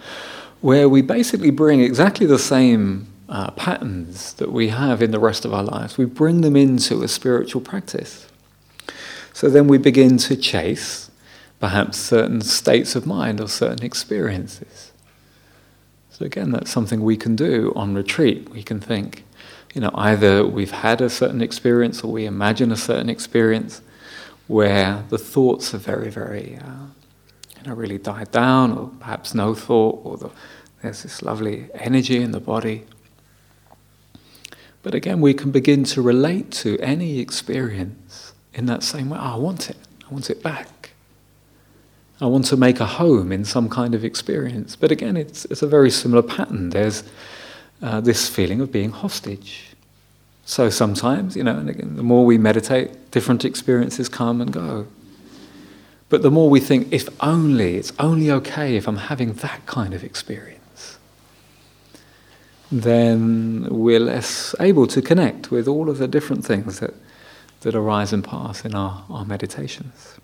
where 0.61 0.87
we 0.87 1.01
basically 1.01 1.49
bring 1.49 1.81
exactly 1.81 2.27
the 2.27 2.37
same 2.37 3.07
uh, 3.29 3.51
patterns 3.51 4.33
that 4.35 4.51
we 4.51 4.69
have 4.69 5.01
in 5.01 5.11
the 5.11 5.19
rest 5.19 5.45
of 5.45 5.53
our 5.53 5.63
lives, 5.63 5.97
we 5.97 6.05
bring 6.05 6.41
them 6.41 6.55
into 6.55 7.03
a 7.03 7.07
spiritual 7.07 7.61
practice. 7.61 8.27
So 9.33 9.49
then 9.49 9.67
we 9.67 9.77
begin 9.77 10.17
to 10.19 10.35
chase 10.35 11.11
perhaps 11.59 11.97
certain 11.97 12.41
states 12.41 12.95
of 12.95 13.05
mind 13.05 13.41
or 13.41 13.47
certain 13.47 13.83
experiences. 13.83 14.86
So 16.17 16.25
again, 16.25 16.49
that's 16.49 16.71
something 16.71 17.03
we 17.03 17.15
can 17.15 17.35
do 17.35 17.71
on 17.75 17.93
retreat. 17.93 18.49
We 18.49 18.63
can 18.63 18.79
think, 18.79 19.23
you 19.75 19.81
know, 19.81 19.91
either 19.93 20.43
we've 20.47 20.71
had 20.71 20.99
a 20.99 21.11
certain 21.11 21.43
experience 21.43 22.03
or 22.03 22.11
we 22.11 22.25
imagine 22.25 22.71
a 22.71 22.75
certain 22.75 23.07
experience 23.07 23.83
where 24.47 25.03
the 25.09 25.19
thoughts 25.19 25.75
are 25.75 25.77
very, 25.77 26.09
very, 26.09 26.57
uh, 26.57 26.87
you 27.55 27.67
know, 27.67 27.75
really 27.75 27.99
died 27.99 28.31
down, 28.31 28.75
or 28.75 28.89
perhaps 28.99 29.35
no 29.35 29.53
thought, 29.53 30.01
or 30.03 30.17
the, 30.17 30.31
there's 30.81 31.03
this 31.03 31.21
lovely 31.21 31.69
energy 31.75 32.19
in 32.19 32.31
the 32.31 32.39
body. 32.39 32.85
But 34.81 34.95
again, 34.95 35.21
we 35.21 35.35
can 35.35 35.51
begin 35.51 35.83
to 35.83 36.01
relate 36.01 36.49
to 36.63 36.79
any 36.79 37.19
experience 37.19 38.33
in 38.55 38.65
that 38.65 38.81
same 38.81 39.11
way. 39.11 39.19
Oh, 39.21 39.35
I 39.35 39.37
want 39.37 39.69
it. 39.69 39.77
I 40.09 40.11
want 40.11 40.31
it 40.31 40.41
back. 40.41 40.76
I 42.19 42.25
want 42.25 42.45
to 42.45 42.57
make 42.57 42.79
a 42.79 42.85
home 42.85 43.31
in 43.31 43.45
some 43.45 43.69
kind 43.69 43.93
of 43.93 44.03
experience. 44.03 44.75
But 44.75 44.91
again, 44.91 45.15
it's, 45.15 45.45
it's 45.45 45.61
a 45.61 45.67
very 45.67 45.91
similar 45.91 46.23
pattern. 46.23 46.71
There's 46.71 47.03
uh, 47.81 48.01
this 48.01 48.27
feeling 48.27 48.59
of 48.59 48.71
being 48.71 48.89
hostage. 48.89 49.75
So 50.45 50.69
sometimes, 50.69 51.35
you 51.35 51.43
know, 51.43 51.57
and 51.57 51.69
again, 51.69 51.95
the 51.95 52.03
more 52.03 52.25
we 52.25 52.37
meditate, 52.37 53.11
different 53.11 53.45
experiences 53.45 54.09
come 54.09 54.41
and 54.41 54.51
go. 54.51 54.87
But 56.09 56.21
the 56.21 56.31
more 56.31 56.49
we 56.49 56.59
think, 56.59 56.87
if 56.91 57.09
only, 57.21 57.75
it's 57.75 57.91
only 57.99 58.31
okay 58.31 58.77
if 58.77 58.87
I'm 58.87 58.97
having 58.97 59.33
that 59.33 59.65
kind 59.65 59.93
of 59.93 60.03
experience, 60.03 60.97
then 62.71 63.67
we're 63.69 63.99
less 63.99 64.55
able 64.59 64.87
to 64.87 65.01
connect 65.01 65.51
with 65.51 65.67
all 65.67 65.89
of 65.89 65.97
the 65.97 66.07
different 66.07 66.45
things 66.45 66.79
that, 66.79 66.93
that 67.61 67.75
arise 67.75 68.13
and 68.13 68.23
pass 68.23 68.63
in 68.63 68.73
our, 68.73 69.03
our 69.09 69.25
meditations. 69.25 70.17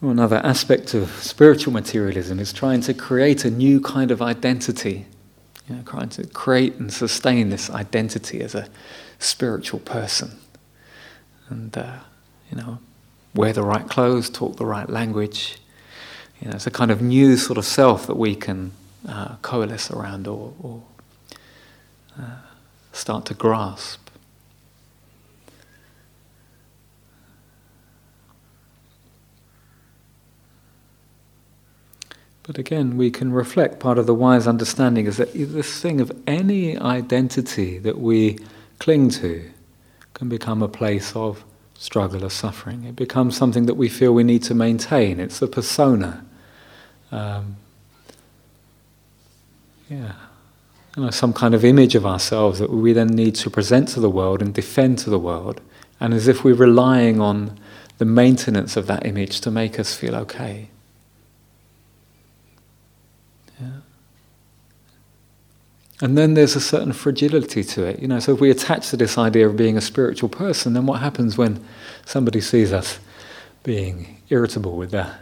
Another 0.00 0.36
aspect 0.36 0.94
of 0.94 1.10
spiritual 1.22 1.72
materialism 1.72 2.38
is 2.38 2.52
trying 2.52 2.80
to 2.82 2.94
create 2.94 3.44
a 3.44 3.50
new 3.50 3.80
kind 3.80 4.10
of 4.10 4.20
identity 4.20 5.06
you 5.68 5.76
know, 5.76 5.82
trying 5.82 6.10
to 6.10 6.26
create 6.26 6.74
and 6.74 6.92
sustain 6.92 7.48
this 7.48 7.70
identity 7.70 8.40
as 8.40 8.54
a 8.54 8.68
spiritual 9.18 9.80
person. 9.80 10.38
And, 11.48 11.76
uh, 11.76 11.98
you 12.50 12.58
know, 12.58 12.78
wear 13.34 13.52
the 13.52 13.62
right 13.62 13.88
clothes, 13.88 14.28
talk 14.28 14.56
the 14.56 14.66
right 14.66 14.88
language. 14.88 15.58
You 16.40 16.48
know, 16.48 16.56
it's 16.56 16.66
a 16.66 16.70
kind 16.70 16.90
of 16.90 17.00
new 17.00 17.36
sort 17.36 17.58
of 17.58 17.64
self 17.64 18.06
that 18.06 18.16
we 18.16 18.34
can 18.34 18.72
uh, 19.08 19.36
coalesce 19.36 19.90
around 19.90 20.26
or, 20.26 20.52
or 20.60 20.82
uh, 22.18 22.36
start 22.92 23.24
to 23.26 23.34
grasp. 23.34 24.03
But 32.44 32.58
again, 32.58 32.98
we 32.98 33.10
can 33.10 33.32
reflect 33.32 33.80
part 33.80 33.98
of 33.98 34.06
the 34.06 34.14
wise 34.14 34.46
understanding 34.46 35.06
is 35.06 35.16
that 35.16 35.32
this 35.32 35.80
thing 35.80 36.00
of 36.00 36.12
any 36.26 36.78
identity 36.78 37.78
that 37.78 37.98
we 37.98 38.38
cling 38.78 39.08
to 39.10 39.50
can 40.12 40.28
become 40.28 40.62
a 40.62 40.68
place 40.68 41.16
of 41.16 41.42
struggle 41.78 42.22
or 42.22 42.30
suffering. 42.30 42.84
It 42.84 42.96
becomes 42.96 43.36
something 43.36 43.64
that 43.64 43.74
we 43.74 43.88
feel 43.88 44.12
we 44.12 44.24
need 44.24 44.42
to 44.44 44.54
maintain. 44.54 45.20
It's 45.20 45.40
a 45.40 45.46
persona. 45.46 46.24
Um, 47.10 47.56
yeah. 49.88 50.12
You 50.96 51.04
know, 51.04 51.10
some 51.10 51.32
kind 51.32 51.54
of 51.54 51.64
image 51.64 51.94
of 51.94 52.04
ourselves 52.04 52.58
that 52.58 52.70
we 52.70 52.92
then 52.92 53.08
need 53.08 53.34
to 53.36 53.50
present 53.50 53.88
to 53.90 54.00
the 54.00 54.10
world 54.10 54.42
and 54.42 54.52
defend 54.52 54.98
to 54.98 55.10
the 55.10 55.18
world. 55.18 55.62
And 55.98 56.12
as 56.12 56.28
if 56.28 56.44
we're 56.44 56.54
relying 56.54 57.20
on 57.22 57.58
the 57.96 58.04
maintenance 58.04 58.76
of 58.76 58.86
that 58.86 59.06
image 59.06 59.40
to 59.40 59.50
make 59.50 59.80
us 59.80 59.94
feel 59.94 60.14
okay. 60.16 60.68
And 66.00 66.18
then 66.18 66.34
there's 66.34 66.56
a 66.56 66.60
certain 66.60 66.92
fragility 66.92 67.62
to 67.64 67.84
it. 67.84 68.00
You 68.00 68.08
know, 68.08 68.18
so 68.18 68.34
if 68.34 68.40
we 68.40 68.50
attach 68.50 68.90
to 68.90 68.96
this 68.96 69.16
idea 69.16 69.48
of 69.48 69.56
being 69.56 69.76
a 69.76 69.80
spiritual 69.80 70.28
person, 70.28 70.72
then 70.72 70.86
what 70.86 71.00
happens 71.00 71.38
when 71.38 71.64
somebody 72.04 72.40
sees 72.40 72.72
us 72.72 72.98
being 73.62 74.20
irritable 74.28 74.76
with 74.76 74.90
their 74.90 75.18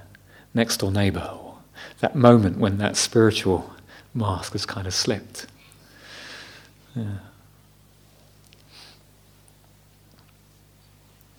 next 0.54 0.78
door 0.78 0.90
neighbor, 0.90 1.30
or 1.32 1.56
that 2.00 2.14
moment 2.14 2.58
when 2.58 2.78
that 2.78 2.96
spiritual 2.96 3.70
mask 4.14 4.52
has 4.52 4.66
kind 4.66 4.86
of 4.86 4.94
slipped? 4.94 5.46
Yeah. 6.96 7.18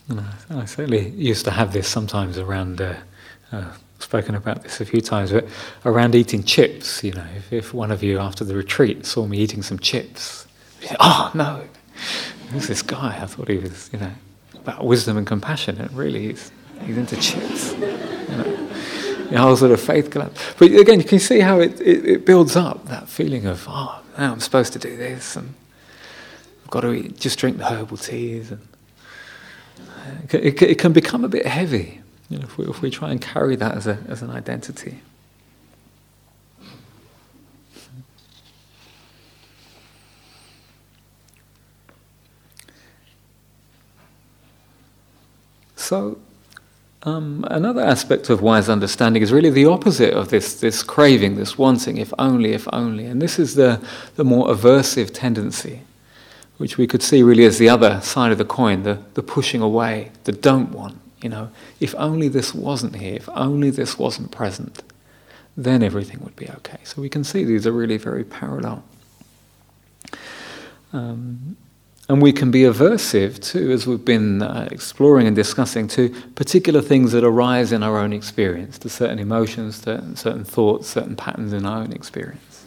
And 0.10 0.20
I, 0.20 0.62
I 0.62 0.66
certainly 0.66 1.10
used 1.10 1.46
to 1.46 1.52
have 1.52 1.74
this 1.74 1.88
sometimes 1.88 2.38
around 2.38 2.82
uh, 2.82 2.96
uh, 3.52 3.74
spoken 4.04 4.36
about 4.36 4.64
this 4.64 4.82
a 4.82 4.86
few 4.86 5.02
times, 5.02 5.32
but 5.32 5.46
around 5.86 6.16
eating 6.16 6.44
chips, 6.44 7.04
you 7.04 7.14
know, 7.14 7.26
if, 7.36 7.52
if 7.52 7.74
one 7.74 7.92
of 7.92 8.04
you 8.04 8.20
after 8.20 8.44
the 8.44 8.56
retreat 8.56 9.06
saw 9.06 9.26
me 9.26 9.38
eating 9.40 9.64
some 9.64 9.80
chips, 9.80 10.46
oh 11.00 11.32
no, 11.34 11.64
who's 12.50 12.68
this 12.68 12.82
guy? 12.82 13.18
I 13.22 13.26
thought 13.26 13.48
he 13.48 13.58
was, 13.58 13.90
you 13.92 14.00
know, 14.00 14.12
about 14.56 14.86
wisdom 14.86 15.18
and 15.18 15.26
compassion, 15.26 15.80
and 15.80 15.92
really 15.94 16.28
he's, 16.28 16.52
he's 16.82 16.98
into 16.98 17.16
chips. 17.18 17.74
You 17.74 17.88
know. 18.38 18.70
The 19.30 19.40
whole 19.40 19.58
sort 19.58 19.72
of 19.72 19.82
faith 19.82 20.12
collapse. 20.12 20.40
But 20.60 20.72
again, 20.74 21.00
you 21.00 21.06
can 21.06 21.18
see 21.18 21.40
how 21.40 21.60
it, 21.60 21.82
it, 21.82 22.06
it 22.06 22.26
builds 22.26 22.56
up 22.56 22.86
that 22.86 23.10
feeling 23.10 23.48
of, 23.48 23.66
oh, 23.68 24.04
now 24.16 24.32
I'm 24.32 24.40
supposed 24.40 24.74
to 24.74 24.80
do 24.80 24.96
this, 24.96 25.36
and 25.36 25.56
I've 26.64 26.70
got 26.70 26.82
to 26.82 26.94
eat, 26.94 27.20
just 27.20 27.40
drink 27.40 27.58
the 27.58 27.66
herbal 27.66 27.98
teas. 27.98 28.52
And 28.52 28.62
it, 30.30 30.62
it 30.62 30.78
can 30.78 30.94
become 30.94 31.24
a 31.24 31.30
bit 31.30 31.48
heavy. 31.48 32.03
You 32.34 32.40
know, 32.40 32.46
if, 32.46 32.58
we, 32.58 32.66
if 32.66 32.82
we 32.82 32.90
try 32.90 33.12
and 33.12 33.22
carry 33.22 33.56
that 33.58 33.76
as, 33.76 33.86
a, 33.86 34.00
as 34.08 34.24
an 34.24 34.32
identity. 34.32 35.02
So, 45.76 46.18
um, 47.04 47.46
another 47.52 47.82
aspect 47.82 48.32
of 48.32 48.42
wise 48.42 48.68
understanding 48.68 49.22
is 49.22 49.32
really 49.32 49.52
the 49.52 49.68
opposite 49.68 50.16
of 50.16 50.30
this, 50.30 50.60
this 50.60 50.82
craving, 50.82 51.36
this 51.36 51.56
wanting, 51.56 51.98
if 51.98 52.12
only, 52.18 52.54
if 52.54 52.68
only. 52.74 53.06
And 53.06 53.22
this 53.22 53.38
is 53.38 53.54
the, 53.54 53.80
the 54.16 54.24
more 54.24 54.48
aversive 54.48 55.14
tendency, 55.14 55.82
which 56.58 56.80
we 56.80 56.88
could 56.88 57.04
see 57.04 57.22
really 57.22 57.46
as 57.46 57.60
the 57.60 57.70
other 57.70 58.02
side 58.02 58.32
of 58.32 58.40
the 58.40 58.46
coin, 58.46 58.82
the, 58.82 58.98
the 59.14 59.22
pushing 59.22 59.62
away, 59.62 60.12
the 60.24 60.32
don't 60.32 60.72
want. 60.72 61.03
You 61.24 61.30
know, 61.30 61.50
if 61.80 61.96
only 61.98 62.28
this 62.28 62.54
wasn't 62.54 62.98
here, 62.98 63.16
if 63.16 63.30
only 63.30 63.70
this 63.70 63.98
wasn't 63.98 64.32
present, 64.32 64.84
then 65.56 65.82
everything 65.82 66.20
would 66.22 66.36
be 66.36 66.50
okay. 66.50 66.80
So 66.84 67.02
we 67.02 67.08
can 67.08 67.24
see 67.24 67.46
these 67.46 67.66
are 67.66 67.72
really 67.72 67.98
very 67.98 68.26
parallel. 68.26 68.84
Um, 70.92 71.56
and 72.10 72.22
we 72.22 72.34
can 72.34 72.52
be 72.52 72.64
aversive 72.64 73.42
too, 73.42 73.72
as 73.72 73.88
we've 73.88 74.04
been 74.04 74.42
uh, 74.42 74.68
exploring 74.70 75.26
and 75.26 75.36
discussing, 75.36 75.88
to 75.90 76.10
particular 76.36 76.82
things 76.82 77.14
that 77.14 77.24
arise 77.24 77.72
in 77.72 77.82
our 77.82 77.98
own 77.98 78.12
experience, 78.12 78.78
to 78.80 78.90
certain 78.90 79.18
emotions, 79.18 79.80
to 79.82 80.16
certain 80.16 80.44
thoughts, 80.44 80.90
certain 80.90 81.16
patterns 81.16 81.54
in 81.54 81.66
our 81.66 81.80
own 81.80 81.94
experience. 81.94 82.66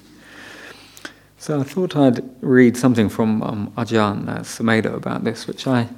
So 1.38 1.60
I 1.60 1.64
thought 1.64 1.94
I'd 1.94 2.24
read 2.40 2.76
something 2.76 3.10
from 3.10 3.42
um, 3.42 3.72
Ajahn 3.76 4.28
uh, 4.28 4.38
Sumedho 4.40 4.94
about 4.94 5.24
this, 5.24 5.46
which 5.46 5.66
I 5.66 5.88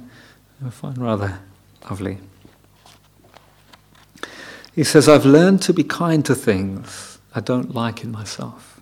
find 0.69 0.97
rather 0.97 1.39
lovely. 1.89 2.19
He 4.73 4.83
says, 4.83 5.09
I've 5.09 5.25
learned 5.25 5.61
to 5.63 5.73
be 5.73 5.83
kind 5.83 6.23
to 6.25 6.35
things 6.35 7.19
I 7.33 7.41
don't 7.41 7.73
like 7.73 8.03
in 8.03 8.11
myself. 8.11 8.81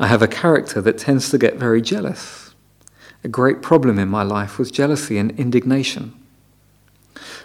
I 0.00 0.06
have 0.06 0.22
a 0.22 0.28
character 0.28 0.80
that 0.80 0.98
tends 0.98 1.30
to 1.30 1.38
get 1.38 1.56
very 1.56 1.82
jealous. 1.82 2.54
A 3.24 3.28
great 3.28 3.62
problem 3.62 3.98
in 3.98 4.08
my 4.08 4.22
life 4.22 4.58
was 4.58 4.70
jealousy 4.70 5.18
and 5.18 5.38
indignation. 5.38 6.14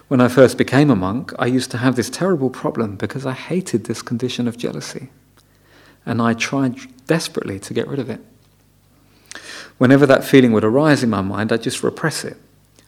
When 0.08 0.22
I 0.22 0.28
first 0.28 0.58
became 0.58 0.92
a 0.92 0.96
monk, 0.96 1.34
I 1.40 1.48
used 1.48 1.72
to 1.72 1.78
have 1.78 1.96
this 1.96 2.10
terrible 2.10 2.50
problem 2.50 2.96
because 2.96 3.26
I 3.26 3.34
hated 3.34 3.86
this 3.86 4.02
condition 4.02 4.48
of 4.48 4.58
jealousy. 4.58 5.10
And 6.06 6.22
I 6.22 6.34
tried 6.34 6.78
desperately 7.08 7.60
to 7.62 7.74
get 7.74 7.88
rid 7.88 8.00
of 8.00 8.10
it. 8.10 8.22
Whenever 9.80 10.06
that 10.06 10.24
feeling 10.24 10.52
would 10.52 10.64
arise 10.64 11.02
in 11.02 11.10
my 11.10 11.22
mind, 11.22 11.52
I'd 11.52 11.64
just 11.64 11.82
repress 11.82 12.24
it 12.24 12.38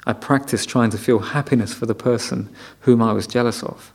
I 0.06 0.14
practiced 0.14 0.70
trying 0.70 0.92
to 0.92 0.98
feel 0.98 1.20
happiness 1.20 1.74
for 1.74 1.86
the 1.86 1.96
person 1.96 2.50
whom 2.82 3.02
I 3.02 3.14
was 3.14 3.26
jealous 3.26 3.64
of. 3.64 3.92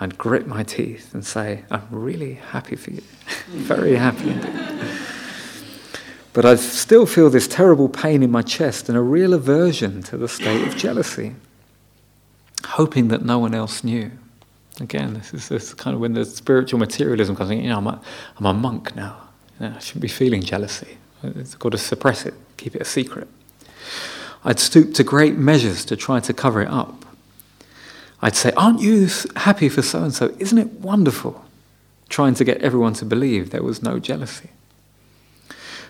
I'd 0.00 0.18
grit 0.18 0.46
my 0.46 0.62
teeth 0.62 1.12
and 1.14 1.24
say, 1.24 1.64
I'm 1.70 1.86
really 1.90 2.34
happy 2.34 2.76
for 2.76 2.90
you. 2.90 3.02
Very 3.48 3.96
happy. 3.96 4.34
But 6.32 6.44
I 6.44 6.54
still 6.54 7.04
feel 7.06 7.30
this 7.30 7.48
terrible 7.48 7.88
pain 7.88 8.22
in 8.22 8.30
my 8.30 8.42
chest 8.42 8.88
and 8.88 8.96
a 8.96 9.00
real 9.00 9.34
aversion 9.34 10.02
to 10.04 10.16
the 10.16 10.28
state 10.28 10.68
of 10.68 10.76
jealousy, 10.76 11.34
hoping 12.64 13.08
that 13.08 13.24
no 13.24 13.40
one 13.40 13.54
else 13.54 13.82
knew. 13.82 14.12
Again, 14.80 15.14
this 15.14 15.34
is 15.34 15.48
this 15.48 15.74
kind 15.74 15.94
of 15.94 16.00
when 16.00 16.12
the 16.12 16.24
spiritual 16.24 16.78
materialism 16.78 17.34
comes 17.34 17.50
in, 17.50 17.62
you 17.62 17.70
know, 17.70 17.78
I'm 17.78 17.86
a, 17.88 18.00
I'm 18.36 18.46
a 18.46 18.54
monk 18.54 18.94
now. 18.94 19.16
You 19.58 19.68
know, 19.68 19.74
I 19.74 19.78
shouldn't 19.80 20.02
be 20.02 20.08
feeling 20.08 20.42
jealousy. 20.42 20.98
I've 21.24 21.58
got 21.58 21.72
to 21.72 21.78
suppress 21.78 22.24
it, 22.24 22.34
keep 22.56 22.76
it 22.76 22.82
a 22.82 22.84
secret. 22.84 23.26
I'd 24.44 24.60
stoop 24.60 24.94
to 24.94 25.04
great 25.04 25.36
measures 25.36 25.84
to 25.86 25.96
try 25.96 26.20
to 26.20 26.32
cover 26.32 26.62
it 26.62 26.68
up. 26.68 27.04
I'd 28.20 28.36
say, 28.36 28.52
Aren't 28.56 28.80
you 28.80 29.08
happy 29.36 29.68
for 29.68 29.82
so 29.82 30.02
and 30.02 30.14
so? 30.14 30.34
Isn't 30.38 30.58
it 30.58 30.72
wonderful? 30.80 31.44
Trying 32.08 32.34
to 32.34 32.44
get 32.44 32.58
everyone 32.58 32.94
to 32.94 33.04
believe 33.04 33.50
there 33.50 33.62
was 33.62 33.82
no 33.82 33.98
jealousy. 33.98 34.50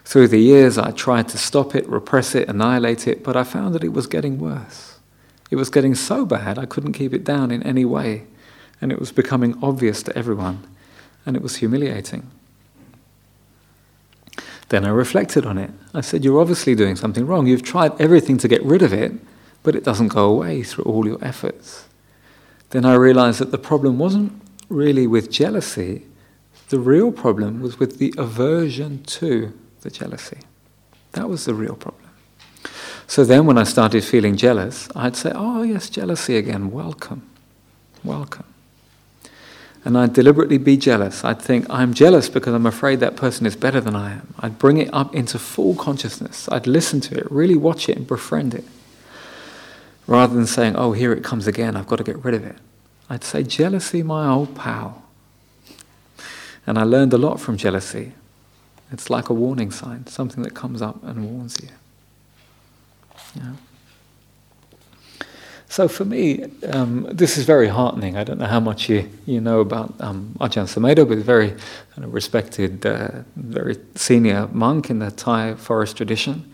Through 0.05 0.29
the 0.29 0.41
years, 0.41 0.79
I 0.79 0.91
tried 0.91 1.29
to 1.29 1.39
stop 1.39 1.75
it, 1.75 1.87
repress 1.87 2.35
it, 2.35 2.49
annihilate 2.49 3.07
it, 3.07 3.23
but 3.23 3.37
I 3.37 3.45
found 3.45 3.75
that 3.75 3.85
it 3.85 3.93
was 3.93 4.07
getting 4.07 4.39
worse. 4.39 4.99
It 5.51 5.57
was 5.57 5.71
getting 5.71 5.95
so 5.95 6.25
bad 6.25 6.59
I 6.59 6.67
couldn't 6.67 6.95
keep 6.95 7.13
it 7.13 7.25
down 7.25 7.51
in 7.51 7.63
any 7.63 7.85
way, 7.85 8.27
and 8.81 8.91
it 8.91 9.01
was 9.01 9.13
becoming 9.13 9.59
obvious 9.63 10.03
to 10.05 10.17
everyone, 10.17 10.67
and 11.27 11.37
it 11.37 11.43
was 11.43 11.57
humiliating. 11.57 12.31
Then 14.69 14.85
I 14.85 14.91
reflected 14.91 15.47
on 15.47 15.59
it. 15.59 15.71
I 15.95 16.01
said, 16.03 16.25
You're 16.25 16.41
obviously 16.41 16.75
doing 16.75 16.97
something 16.97 17.27
wrong. 17.27 17.47
You've 17.47 17.63
tried 17.63 17.99
everything 18.01 18.39
to 18.39 18.49
get 18.49 18.63
rid 18.63 18.83
of 18.83 18.93
it, 18.93 19.13
but 19.63 19.75
it 19.75 19.85
doesn't 19.85 20.09
go 20.09 20.27
away 20.27 20.63
through 20.63 20.85
all 20.85 21.07
your 21.07 21.23
efforts. 21.25 21.87
Then 22.71 22.85
I 22.85 22.95
realized 22.95 23.41
that 23.41 23.51
the 23.51 23.59
problem 23.59 23.99
wasn't 23.99 24.43
really 24.69 25.07
with 25.07 25.31
jealousy, 25.31 26.05
the 26.69 26.79
real 26.79 27.11
problem 27.11 27.63
was 27.63 27.79
with 27.79 27.99
the 27.99 28.13
aversion 28.19 29.03
to 29.05 29.55
the 29.81 29.91
jealousy. 29.91 30.41
That 31.13 31.31
was 31.31 31.47
the 31.47 31.55
real 31.55 31.77
problem. 31.77 32.05
So 33.07 33.25
then, 33.25 33.47
when 33.47 33.57
I 33.57 33.65
started 33.65 34.05
feeling 34.05 34.37
jealous, 34.37 34.89
I'd 34.95 35.17
say, 35.17 35.33
Oh, 35.35 35.63
yes, 35.63 35.89
jealousy 35.89 36.37
again, 36.37 36.71
welcome, 36.71 37.23
welcome 38.05 38.45
and 39.85 39.97
I'd 39.97 40.13
deliberately 40.13 40.59
be 40.59 40.77
jealous. 40.77 41.25
I'd 41.25 41.41
think, 41.41 41.67
I'm 41.71 41.95
jealous 41.95 42.29
because 42.29 42.53
I'm 42.55 42.67
afraid 42.67 43.01
that 43.01 43.17
person 43.17 43.47
is 43.47 43.57
better 43.57 43.81
than 43.81 43.95
I 43.95 44.13
am. 44.13 44.35
I'd 44.39 44.59
bring 44.59 44.79
it 44.79 44.93
up 44.93 45.15
into 45.15 45.39
full 45.39 45.75
consciousness. 45.75 46.49
I'd 46.51 46.67
listen 46.67 47.01
to 47.03 47.17
it, 47.17 47.31
really 47.31 47.57
watch 47.57 47.89
it 47.89 47.97
and 47.97 48.07
befriend 48.07 48.55
it. 48.55 48.65
Rather 50.07 50.35
than 50.35 50.47
saying, 50.47 50.75
oh, 50.77 50.93
here 50.93 51.13
it 51.13 51.23
comes 51.23 51.47
again, 51.47 51.77
I've 51.77 51.87
got 51.87 51.97
to 51.97 52.05
get 52.05 52.25
rid 52.25 52.35
of 52.35 52.45
it. 52.45 52.57
I'd 53.11 53.25
say, 53.25 53.43
jealousy, 53.43 54.03
my 54.03 54.29
old 54.29 54.55
pal. 54.55 55.05
And 56.67 56.79
I 56.79 56.83
learned 56.83 57.13
a 57.13 57.19
lot 57.19 57.41
from 57.41 57.57
jealousy. 57.57 58.13
It's 58.91 59.11
like 59.11 59.29
a 59.29 59.35
warning 59.35 59.71
sign, 59.71 60.07
something 60.07 60.43
that 60.43 60.55
comes 60.55 60.83
up 60.83 61.03
and 61.05 61.31
warns 61.31 61.59
you. 61.63 61.69
Yeah. 63.37 63.53
So 65.71 65.87
for 65.87 66.07
me, 66.07 66.45
um, 66.73 67.07
this 67.11 67.37
is 67.37 67.45
very 67.45 67.69
heartening. 67.69 68.17
I 68.17 68.25
don't 68.25 68.39
know 68.39 68.47
how 68.47 68.61
much 68.61 68.89
you, 68.89 69.09
you 69.27 69.41
know 69.41 69.61
about 69.61 69.95
um, 70.01 70.35
Ajahn 70.41 70.65
Sumedho, 70.65 71.07
but 71.07 71.19
a 71.19 71.23
very 71.23 71.51
kind 71.95 72.05
of 72.05 72.15
respected, 72.15 72.87
uh, 72.87 73.23
very 73.37 73.77
senior 73.95 74.49
monk 74.49 74.89
in 74.89 74.99
the 74.99 75.11
Thai 75.11 75.55
forest 75.55 75.99
tradition. 75.99 76.51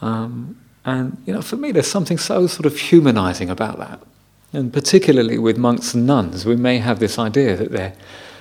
Um, 0.00 0.58
and 0.84 1.16
you 1.26 1.32
know, 1.32 1.42
for 1.42 1.56
me, 1.56 1.70
there's 1.70 1.86
something 1.86 2.18
so 2.18 2.48
sort 2.48 2.66
of 2.66 2.76
humanizing 2.76 3.50
about 3.50 3.78
that. 3.78 4.00
And 4.52 4.72
particularly 4.72 5.38
with 5.38 5.56
monks 5.56 5.94
and 5.94 6.04
nuns, 6.06 6.44
we 6.44 6.56
may 6.56 6.78
have 6.78 6.98
this 6.98 7.18
idea 7.18 7.56
that 7.56 7.70
they're 7.70 7.94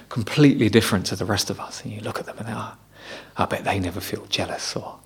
completely 0.10 0.70
different 0.70 1.06
to 1.08 1.16
the 1.16 1.26
rest 1.26 1.52
of 1.52 1.60
us. 1.60 1.84
And 1.84 1.94
you 1.94 2.02
look 2.02 2.20
at 2.20 2.26
them 2.26 2.38
and 2.40 2.48
they 2.48 2.54
are, 2.54 2.76
I 3.38 3.46
bet 3.46 3.64
they 3.64 3.80
never 3.80 4.00
feel 4.00 4.26
jealous 4.26 4.76
or 4.76 4.98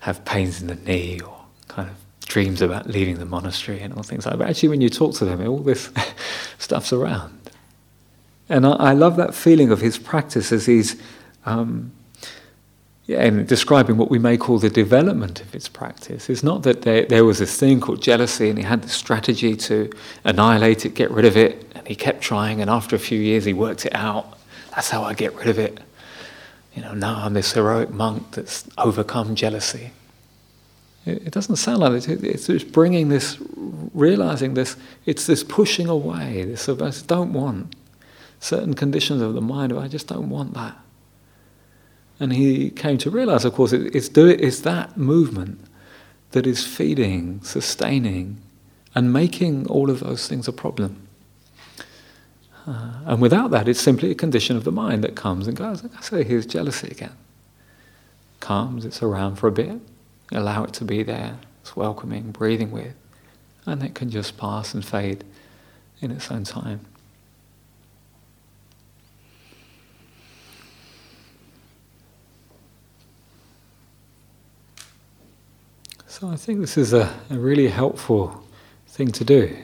have 0.00 0.24
pains 0.24 0.62
in 0.62 0.68
the 0.68 0.74
knee 0.74 1.20
or 1.20 1.44
kind 1.68 1.90
of 1.90 1.96
dreams 2.28 2.62
about 2.62 2.86
leaving 2.86 3.18
the 3.18 3.24
monastery 3.24 3.80
and 3.80 3.94
all 3.94 4.02
things 4.02 4.26
like 4.26 4.34
that. 4.34 4.38
But 4.38 4.50
actually, 4.50 4.68
when 4.68 4.80
you 4.80 4.88
talk 4.88 5.14
to 5.16 5.24
them, 5.24 5.46
all 5.46 5.58
this 5.58 5.90
stuff's 6.58 6.92
around. 6.92 7.50
And 8.48 8.66
I, 8.66 8.72
I, 8.72 8.92
love 8.92 9.16
that 9.16 9.34
feeling 9.34 9.70
of 9.70 9.80
his 9.80 9.98
practice 9.98 10.52
as 10.52 10.66
he's 10.66 11.00
um, 11.44 11.92
yeah, 13.08 13.24
in 13.24 13.46
describing 13.46 13.96
what 13.96 14.10
we 14.10 14.18
may 14.18 14.36
call 14.36 14.58
the 14.58 14.68
development 14.68 15.40
of 15.40 15.52
his 15.52 15.66
practice. 15.66 16.28
It's 16.28 16.42
not 16.42 16.62
that 16.64 16.82
there, 16.82 17.06
there 17.06 17.24
was 17.24 17.38
this 17.38 17.58
thing 17.58 17.80
called 17.80 18.02
jealousy 18.02 18.50
and 18.50 18.58
he 18.58 18.64
had 18.64 18.82
the 18.82 18.88
strategy 18.90 19.56
to 19.56 19.90
annihilate 20.24 20.84
it, 20.84 20.94
get 20.94 21.10
rid 21.10 21.24
of 21.24 21.34
it, 21.36 21.72
and 21.74 21.88
he 21.88 21.94
kept 21.94 22.20
trying, 22.20 22.60
and 22.60 22.68
after 22.68 22.94
a 22.94 22.98
few 22.98 23.18
years 23.18 23.46
he 23.46 23.54
worked 23.54 23.86
it 23.86 23.94
out. 23.94 24.38
That's 24.74 24.90
how 24.90 25.04
I 25.04 25.14
get 25.14 25.34
rid 25.34 25.48
of 25.48 25.58
it. 25.58 25.80
You 26.74 26.82
know, 26.82 26.92
now 26.92 27.24
I'm 27.24 27.32
this 27.32 27.52
heroic 27.52 27.90
monk 27.90 28.32
that's 28.32 28.68
overcome 28.76 29.34
jealousy. 29.34 29.90
It 31.08 31.30
doesn't 31.32 31.56
sound 31.56 31.80
like 31.80 32.08
it. 32.08 32.24
It's 32.24 32.46
just 32.46 32.72
bringing 32.72 33.08
this, 33.08 33.38
realizing 33.94 34.54
this, 34.54 34.76
it's 35.06 35.26
this 35.26 35.42
pushing 35.42 35.88
away, 35.88 36.44
this 36.44 36.68
of 36.68 36.82
I 36.82 36.92
don't 37.06 37.32
want 37.32 37.74
certain 38.40 38.74
conditions 38.74 39.20
of 39.22 39.34
the 39.34 39.40
mind, 39.40 39.72
I 39.72 39.88
just 39.88 40.06
don't 40.06 40.28
want 40.28 40.54
that. 40.54 40.76
And 42.20 42.32
he 42.32 42.70
came 42.70 42.98
to 42.98 43.10
realize, 43.10 43.44
of 43.44 43.54
course, 43.54 43.72
it's, 43.72 44.08
do, 44.08 44.26
it's 44.26 44.60
that 44.60 44.96
movement 44.96 45.60
that 46.32 46.46
is 46.46 46.66
feeding, 46.66 47.40
sustaining, 47.42 48.40
and 48.94 49.12
making 49.12 49.66
all 49.68 49.90
of 49.90 50.00
those 50.00 50.26
things 50.28 50.48
a 50.48 50.52
problem. 50.52 51.08
Uh, 52.66 52.92
and 53.06 53.22
without 53.22 53.50
that, 53.50 53.68
it's 53.68 53.80
simply 53.80 54.10
a 54.10 54.14
condition 54.14 54.56
of 54.56 54.64
the 54.64 54.72
mind 54.72 55.02
that 55.04 55.14
comes 55.14 55.46
and 55.46 55.56
goes. 55.56 55.82
Like 55.82 55.96
I 55.96 56.00
say, 56.00 56.24
here's 56.24 56.44
jealousy 56.44 56.88
again. 56.88 57.16
Comes, 58.40 58.84
it's 58.84 59.02
around 59.02 59.36
for 59.36 59.48
a 59.48 59.52
bit, 59.52 59.80
Allow 60.32 60.64
it 60.64 60.72
to 60.74 60.84
be 60.84 61.02
there. 61.02 61.38
It's 61.62 61.74
welcoming, 61.76 62.30
breathing 62.30 62.70
with. 62.70 62.94
And 63.66 63.82
it 63.82 63.94
can 63.94 64.10
just 64.10 64.36
pass 64.36 64.74
and 64.74 64.84
fade 64.84 65.24
in 66.00 66.10
its 66.10 66.30
own 66.30 66.44
time. 66.44 66.80
So 76.06 76.28
I 76.28 76.36
think 76.36 76.60
this 76.60 76.76
is 76.76 76.92
a, 76.92 77.14
a 77.30 77.38
really 77.38 77.68
helpful 77.68 78.42
thing 78.88 79.12
to 79.12 79.24
do. 79.24 79.56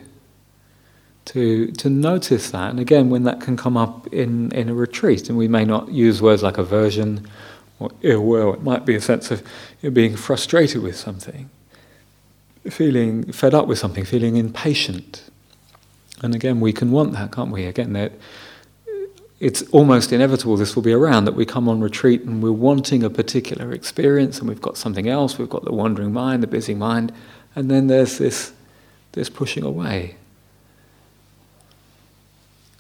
To, 1.26 1.72
to 1.72 1.90
notice 1.90 2.52
that, 2.52 2.70
and 2.70 2.78
again, 2.78 3.10
when 3.10 3.24
that 3.24 3.40
can 3.40 3.56
come 3.56 3.76
up 3.76 4.06
in, 4.12 4.52
in 4.52 4.68
a 4.68 4.74
retreat, 4.74 5.28
and 5.28 5.36
we 5.36 5.48
may 5.48 5.64
not 5.64 5.88
use 5.88 6.22
words 6.22 6.44
like 6.44 6.58
aversion 6.58 7.26
or 7.84 7.90
ill 8.02 8.24
will. 8.24 8.54
It 8.54 8.62
might 8.62 8.84
be 8.84 8.94
a 8.94 9.00
sense 9.00 9.30
of 9.30 9.40
you 9.80 9.90
know, 9.90 9.94
being 9.94 10.16
frustrated 10.16 10.82
with 10.82 10.96
something, 10.96 11.50
feeling 12.70 13.32
fed 13.32 13.54
up 13.54 13.66
with 13.66 13.78
something, 13.78 14.04
feeling 14.04 14.36
impatient. 14.36 15.30
And 16.22 16.34
again, 16.34 16.60
we 16.60 16.72
can 16.72 16.90
want 16.90 17.12
that, 17.12 17.32
can't 17.32 17.50
we? 17.50 17.66
Again, 17.66 17.92
that 17.92 18.12
it's 19.40 19.62
almost 19.72 20.12
inevitable 20.12 20.56
this 20.56 20.74
will 20.74 20.82
be 20.82 20.92
around 20.92 21.26
that 21.26 21.34
we 21.34 21.44
come 21.44 21.68
on 21.68 21.80
retreat 21.80 22.22
and 22.22 22.42
we're 22.42 22.52
wanting 22.52 23.02
a 23.02 23.10
particular 23.10 23.72
experience 23.72 24.38
and 24.38 24.48
we've 24.48 24.62
got 24.62 24.76
something 24.76 25.08
else, 25.08 25.38
we've 25.38 25.50
got 25.50 25.64
the 25.64 25.72
wandering 25.72 26.12
mind, 26.12 26.42
the 26.42 26.46
busy 26.46 26.74
mind, 26.74 27.12
and 27.54 27.70
then 27.70 27.88
there's 27.88 28.18
this, 28.18 28.52
this 29.12 29.28
pushing 29.28 29.62
away. 29.62 30.16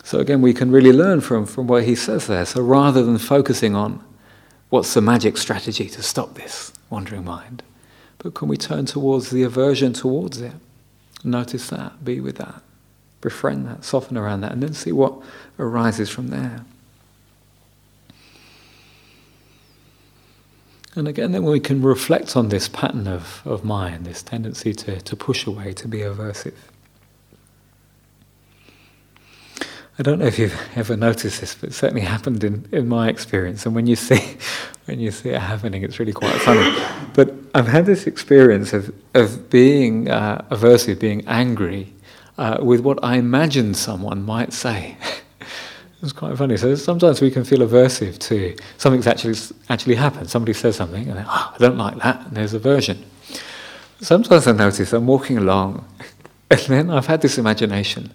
So 0.04 0.20
again, 0.20 0.42
we 0.42 0.54
can 0.54 0.70
really 0.70 0.92
learn 0.92 1.20
from, 1.20 1.46
from 1.46 1.66
what 1.66 1.84
he 1.84 1.94
says 1.94 2.26
there. 2.26 2.44
So 2.44 2.62
rather 2.62 3.02
than 3.02 3.18
focusing 3.18 3.74
on 3.74 4.04
what's 4.70 4.94
the 4.94 5.00
magic 5.00 5.36
strategy 5.36 5.88
to 5.88 6.02
stop 6.02 6.34
this 6.34 6.72
wandering 6.90 7.24
mind? 7.24 7.62
But 8.18 8.34
can 8.34 8.48
we 8.48 8.56
turn 8.56 8.86
towards 8.86 9.30
the 9.30 9.42
aversion 9.42 9.92
towards 9.92 10.40
it? 10.40 10.54
Notice 11.22 11.68
that, 11.70 12.04
be 12.04 12.20
with 12.20 12.36
that, 12.36 12.62
befriend 13.20 13.66
that, 13.66 13.84
soften 13.84 14.16
around 14.16 14.42
that, 14.42 14.52
and 14.52 14.62
then 14.62 14.74
see 14.74 14.92
what 14.92 15.14
arises 15.58 16.10
from 16.10 16.28
there. 16.28 16.64
And 20.96 21.08
again, 21.08 21.32
then 21.32 21.44
we 21.44 21.58
can 21.58 21.82
reflect 21.82 22.36
on 22.36 22.50
this 22.50 22.68
pattern 22.68 23.08
of, 23.08 23.42
of 23.44 23.64
mind, 23.64 24.04
this 24.04 24.22
tendency 24.22 24.72
to, 24.74 25.00
to 25.00 25.16
push 25.16 25.46
away, 25.46 25.72
to 25.72 25.88
be 25.88 25.98
aversive. 25.98 26.54
I 29.96 30.02
don't 30.02 30.18
know 30.18 30.26
if 30.26 30.40
you've 30.40 30.58
ever 30.76 30.96
noticed 30.96 31.40
this, 31.40 31.54
but 31.54 31.70
it 31.70 31.72
certainly 31.72 32.02
happened 32.02 32.42
in, 32.42 32.66
in 32.72 32.88
my 32.88 33.08
experience. 33.08 33.64
And 33.64 33.74
when 33.74 33.86
you 33.86 33.96
see 33.96 34.36
when 34.86 35.00
you 35.00 35.10
see 35.10 35.30
it 35.30 35.40
happening, 35.40 35.82
it's 35.82 35.98
really 35.98 36.12
quite 36.12 36.38
funny. 36.40 36.76
But 37.14 37.32
I've 37.54 37.68
had 37.68 37.86
this 37.86 38.06
experience 38.06 38.72
of 38.72 38.94
of 39.14 39.50
being 39.50 40.10
uh, 40.10 40.44
aversive, 40.50 40.98
being 40.98 41.26
angry 41.26 41.92
uh, 42.38 42.58
with 42.60 42.80
what 42.80 43.02
I 43.02 43.16
imagined 43.16 43.76
someone 43.76 44.24
might 44.24 44.52
say. 44.52 44.96
it's 46.02 46.12
quite 46.12 46.36
funny. 46.36 46.56
So 46.56 46.74
sometimes 46.74 47.20
we 47.20 47.30
can 47.30 47.44
feel 47.44 47.60
aversive 47.60 48.18
to 48.28 48.56
something's 48.78 49.06
actually 49.06 49.36
actually 49.68 49.94
happened. 49.94 50.28
Somebody 50.28 50.54
says 50.54 50.74
something, 50.74 51.08
and 51.08 51.20
oh, 51.20 51.52
I 51.54 51.56
don't 51.58 51.78
like 51.78 51.98
that, 51.98 52.26
and 52.26 52.36
there's 52.36 52.52
aversion. 52.52 53.04
Sometimes 54.00 54.46
I 54.48 54.52
notice 54.52 54.92
I'm 54.92 55.06
walking 55.06 55.38
along, 55.38 55.84
and 56.50 56.60
then 56.60 56.90
I've 56.90 57.06
had 57.06 57.22
this 57.22 57.38
imagination 57.38 58.10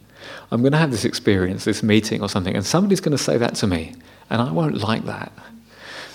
I'm 0.51 0.62
going 0.62 0.71
to 0.71 0.77
have 0.77 0.91
this 0.91 1.05
experience, 1.05 1.65
this 1.65 1.83
meeting 1.83 2.21
or 2.21 2.29
something, 2.29 2.55
and 2.55 2.65
somebody's 2.65 3.01
going 3.01 3.17
to 3.17 3.23
say 3.23 3.38
that 3.38 3.55
to 3.55 3.67
me, 3.67 3.93
and 4.29 4.41
I 4.41 4.51
won't 4.51 4.77
like 4.77 5.05
that. 5.05 5.31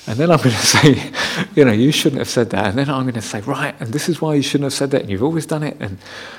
And 0.06 0.18
then 0.18 0.30
I'm 0.30 0.38
going 0.38 0.50
to 0.50 0.66
say, 0.66 1.12
you 1.54 1.64
know, 1.64 1.72
you 1.72 1.92
shouldn't 1.92 2.18
have 2.18 2.28
said 2.28 2.50
that. 2.50 2.66
And 2.66 2.78
then 2.78 2.90
I'm 2.90 3.02
going 3.02 3.14
to 3.14 3.22
say, 3.22 3.40
right, 3.42 3.74
and 3.80 3.92
this 3.92 4.08
is 4.08 4.20
why 4.20 4.34
you 4.34 4.42
shouldn't 4.42 4.64
have 4.64 4.72
said 4.72 4.90
that. 4.90 5.02
And 5.02 5.10
you've 5.10 5.22
always 5.22 5.46
done 5.46 5.62
it. 5.62 5.76
And, 5.80 5.98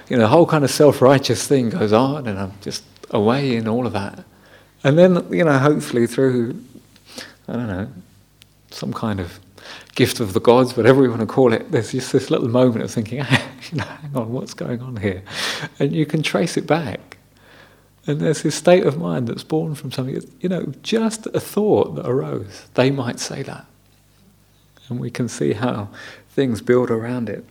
you 0.10 0.17
know, 0.17 0.23
the 0.23 0.27
whole 0.27 0.45
kind 0.45 0.63
of 0.63 0.71
self 0.71 1.01
righteous 1.01 1.47
thing 1.47 1.69
goes 1.69 1.93
on, 1.93 2.27
and 2.27 2.38
I'm 2.38 2.53
just 2.62 2.84
away 3.12 3.55
in 3.55 3.67
all 3.67 3.86
of 3.86 3.93
that. 3.93 4.23
And 4.84 4.97
then, 4.97 5.25
you 5.34 5.43
know, 5.43 5.58
hopefully 5.58 6.05
through, 6.05 6.62
I 7.47 7.53
don't 7.53 7.67
know, 7.67 7.88
some 8.69 8.93
kind 8.93 9.19
of 9.19 9.39
gift 9.95 10.19
of 10.19 10.34
the 10.34 10.39
gods, 10.39 10.77
whatever 10.77 11.03
you 11.03 11.10
want 11.10 11.21
to 11.21 11.25
call 11.27 11.53
it, 11.53 11.71
there's 11.71 11.91
just 11.91 12.12
this 12.12 12.29
little 12.29 12.49
moment 12.49 12.84
of 12.84 12.91
thinking, 12.91 13.19
hang 13.23 13.81
on, 14.13 14.31
what's 14.31 14.53
going 14.53 14.81
on 14.81 14.97
here? 14.97 15.23
And 15.79 15.93
you 15.93 16.05
can 16.05 16.21
trace 16.21 16.58
it 16.58 16.67
back. 16.67 17.14
And 18.08 18.20
there's 18.20 18.44
this 18.44 18.56
state 18.56 18.86
of 18.86 18.98
mind 18.98 19.28
that's 19.28 19.44
born 19.44 19.74
from 19.74 19.91
something, 19.91 20.22
you 20.39 20.50
know, 20.50 20.74
just 20.84 21.26
a 21.28 21.39
thought 21.39 21.96
that 21.96 22.08
arose. 22.08 22.68
They 22.76 22.91
might 22.91 23.20
say 23.20 23.41
that. 23.44 23.65
And 24.89 25.00
we 25.00 25.10
can 25.10 25.28
see 25.28 25.54
how 25.54 25.89
things 26.30 26.62
build 26.62 26.91
around 26.91 27.30
it. 27.30 27.44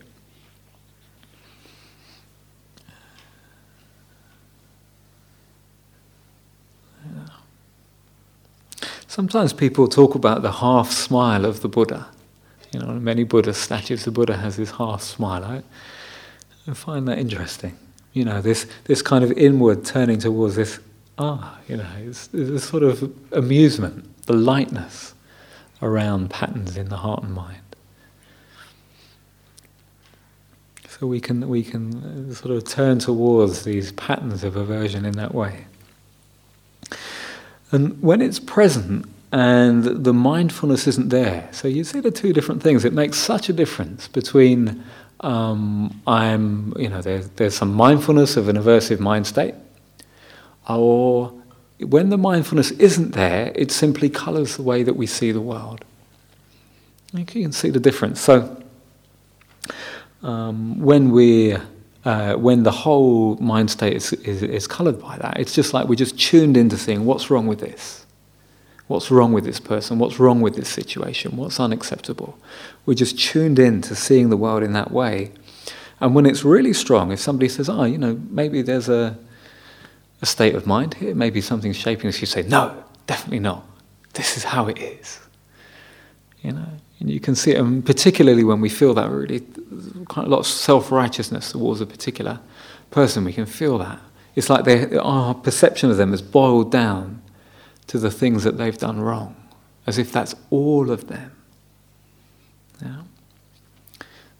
Sometimes 9.08 9.52
people 9.52 9.86
talk 9.86 10.16
about 10.16 10.42
the 10.42 10.50
half 10.50 10.90
smile 10.90 11.44
of 11.44 11.60
the 11.60 11.68
Buddha. 11.68 12.08
You 12.72 12.80
know, 12.80 12.86
many 12.94 13.22
Buddha 13.22 13.54
statues, 13.54 14.04
the 14.04 14.10
Buddha 14.10 14.36
has 14.36 14.56
this 14.56 14.72
half 14.72 15.02
smile. 15.02 15.44
I, 15.44 15.62
I 16.68 16.74
find 16.74 17.06
that 17.06 17.18
interesting. 17.18 17.78
You 18.14 18.24
know, 18.24 18.40
this, 18.40 18.66
this 18.84 19.02
kind 19.02 19.22
of 19.22 19.32
inward 19.32 19.84
turning 19.84 20.18
towards 20.18 20.54
this, 20.54 20.80
ah, 21.18 21.58
you 21.68 21.76
know, 21.76 21.86
it's, 21.98 22.30
it's 22.32 22.64
sort 22.64 22.82
of 22.82 23.12
amusement, 23.32 24.08
the 24.26 24.32
lightness 24.32 25.14
around 25.82 26.30
patterns 26.30 26.76
in 26.76 26.88
the 26.88 26.96
heart 26.96 27.22
and 27.22 27.34
mind. 27.34 27.58
So 30.88 31.08
we 31.08 31.20
can, 31.20 31.48
we 31.48 31.64
can 31.64 32.30
uh, 32.30 32.34
sort 32.34 32.54
of 32.54 32.64
turn 32.64 33.00
towards 33.00 33.64
these 33.64 33.90
patterns 33.92 34.44
of 34.44 34.54
aversion 34.54 35.04
in 35.04 35.14
that 35.14 35.34
way. 35.34 35.66
And 37.72 38.00
when 38.00 38.22
it's 38.22 38.38
present 38.38 39.06
and 39.32 39.82
the 39.82 40.14
mindfulness 40.14 40.86
isn't 40.86 41.08
there, 41.08 41.48
so 41.50 41.66
you 41.66 41.82
see 41.82 41.98
the 41.98 42.12
two 42.12 42.32
different 42.32 42.62
things. 42.62 42.84
It 42.84 42.92
makes 42.92 43.18
such 43.18 43.48
a 43.48 43.52
difference 43.52 44.06
between 44.06 44.84
um, 45.24 46.00
I'm, 46.06 46.74
you 46.78 46.88
know, 46.88 47.00
there, 47.00 47.20
there's 47.22 47.56
some 47.56 47.72
mindfulness 47.72 48.36
of 48.36 48.48
an 48.48 48.56
aversive 48.56 49.00
mind 49.00 49.26
state, 49.26 49.54
or 50.68 51.32
when 51.80 52.10
the 52.10 52.18
mindfulness 52.18 52.70
isn't 52.72 53.12
there, 53.12 53.52
it 53.54 53.70
simply 53.70 54.08
colours 54.08 54.56
the 54.56 54.62
way 54.62 54.82
that 54.82 54.94
we 54.94 55.06
see 55.06 55.32
the 55.32 55.40
world. 55.40 55.84
You 57.12 57.24
can 57.24 57.52
see 57.52 57.70
the 57.70 57.80
difference. 57.80 58.20
So 58.20 58.62
um, 60.22 60.80
when 60.80 61.10
we 61.10 61.56
uh, 62.04 62.34
when 62.34 62.62
the 62.62 62.70
whole 62.70 63.36
mind 63.36 63.70
state 63.70 63.94
is, 63.94 64.12
is, 64.12 64.42
is 64.42 64.66
coloured 64.66 65.00
by 65.00 65.16
that. 65.18 65.40
It's 65.40 65.54
just 65.54 65.72
like 65.72 65.88
we're 65.88 65.94
just 65.94 66.18
tuned 66.18 66.56
into 66.56 66.76
seeing 66.76 67.06
what's 67.06 67.30
wrong 67.30 67.46
with 67.46 67.60
this? 67.60 68.03
What's 68.86 69.10
wrong 69.10 69.32
with 69.32 69.44
this 69.44 69.60
person? 69.60 69.98
What's 69.98 70.18
wrong 70.18 70.40
with 70.40 70.56
this 70.56 70.68
situation? 70.68 71.36
What's 71.36 71.58
unacceptable? 71.58 72.38
We're 72.84 72.94
just 72.94 73.18
tuned 73.18 73.58
in 73.58 73.80
to 73.82 73.94
seeing 73.94 74.28
the 74.28 74.36
world 74.36 74.62
in 74.62 74.74
that 74.74 74.90
way. 74.90 75.32
And 76.00 76.14
when 76.14 76.26
it's 76.26 76.44
really 76.44 76.74
strong, 76.74 77.10
if 77.10 77.20
somebody 77.20 77.48
says, 77.48 77.68
oh, 77.68 77.84
you 77.84 77.96
know, 77.96 78.20
maybe 78.28 78.60
there's 78.60 78.90
a, 78.90 79.16
a 80.20 80.26
state 80.26 80.54
of 80.54 80.66
mind 80.66 80.94
here, 80.94 81.14
maybe 81.14 81.40
something's 81.40 81.76
shaping 81.76 82.08
us, 82.08 82.20
you 82.20 82.26
say, 82.26 82.42
no, 82.42 82.84
definitely 83.06 83.38
not. 83.38 83.64
This 84.12 84.36
is 84.36 84.44
how 84.44 84.68
it 84.68 84.78
is. 84.78 85.18
You 86.42 86.52
know, 86.52 86.68
and 87.00 87.08
you 87.08 87.20
can 87.20 87.34
see 87.34 87.52
it, 87.52 87.60
and 87.60 87.84
particularly 87.84 88.44
when 88.44 88.60
we 88.60 88.68
feel 88.68 88.92
that 88.94 89.10
really, 89.10 89.40
quite 90.08 90.26
a 90.26 90.28
lot 90.28 90.40
of 90.40 90.46
self 90.46 90.92
righteousness 90.92 91.52
towards 91.52 91.80
a 91.80 91.86
particular 91.86 92.38
person, 92.90 93.24
we 93.24 93.32
can 93.32 93.46
feel 93.46 93.78
that. 93.78 93.98
It's 94.34 94.50
like 94.50 94.64
they, 94.64 94.94
our 94.98 95.34
perception 95.34 95.90
of 95.90 95.96
them 95.96 96.12
is 96.12 96.20
boiled 96.20 96.70
down 96.70 97.22
to 97.86 97.98
the 97.98 98.10
things 98.10 98.44
that 98.44 98.56
they've 98.56 98.78
done 98.78 99.00
wrong, 99.00 99.36
as 99.86 99.98
if 99.98 100.12
that's 100.12 100.34
all 100.50 100.90
of 100.90 101.08
them. 101.08 101.32
Yeah? 102.82 103.02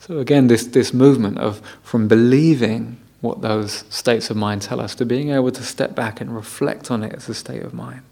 So 0.00 0.18
again, 0.18 0.48
this, 0.48 0.66
this 0.66 0.92
movement 0.92 1.38
of 1.38 1.60
from 1.82 2.08
believing 2.08 2.98
what 3.20 3.40
those 3.40 3.84
states 3.88 4.28
of 4.28 4.36
mind 4.36 4.60
tell 4.60 4.80
us 4.80 4.94
to 4.96 5.06
being 5.06 5.30
able 5.30 5.50
to 5.50 5.62
step 5.62 5.94
back 5.94 6.20
and 6.20 6.34
reflect 6.34 6.90
on 6.90 7.02
it 7.02 7.14
as 7.14 7.28
a 7.28 7.34
state 7.34 7.62
of 7.62 7.72
mind. 7.72 8.02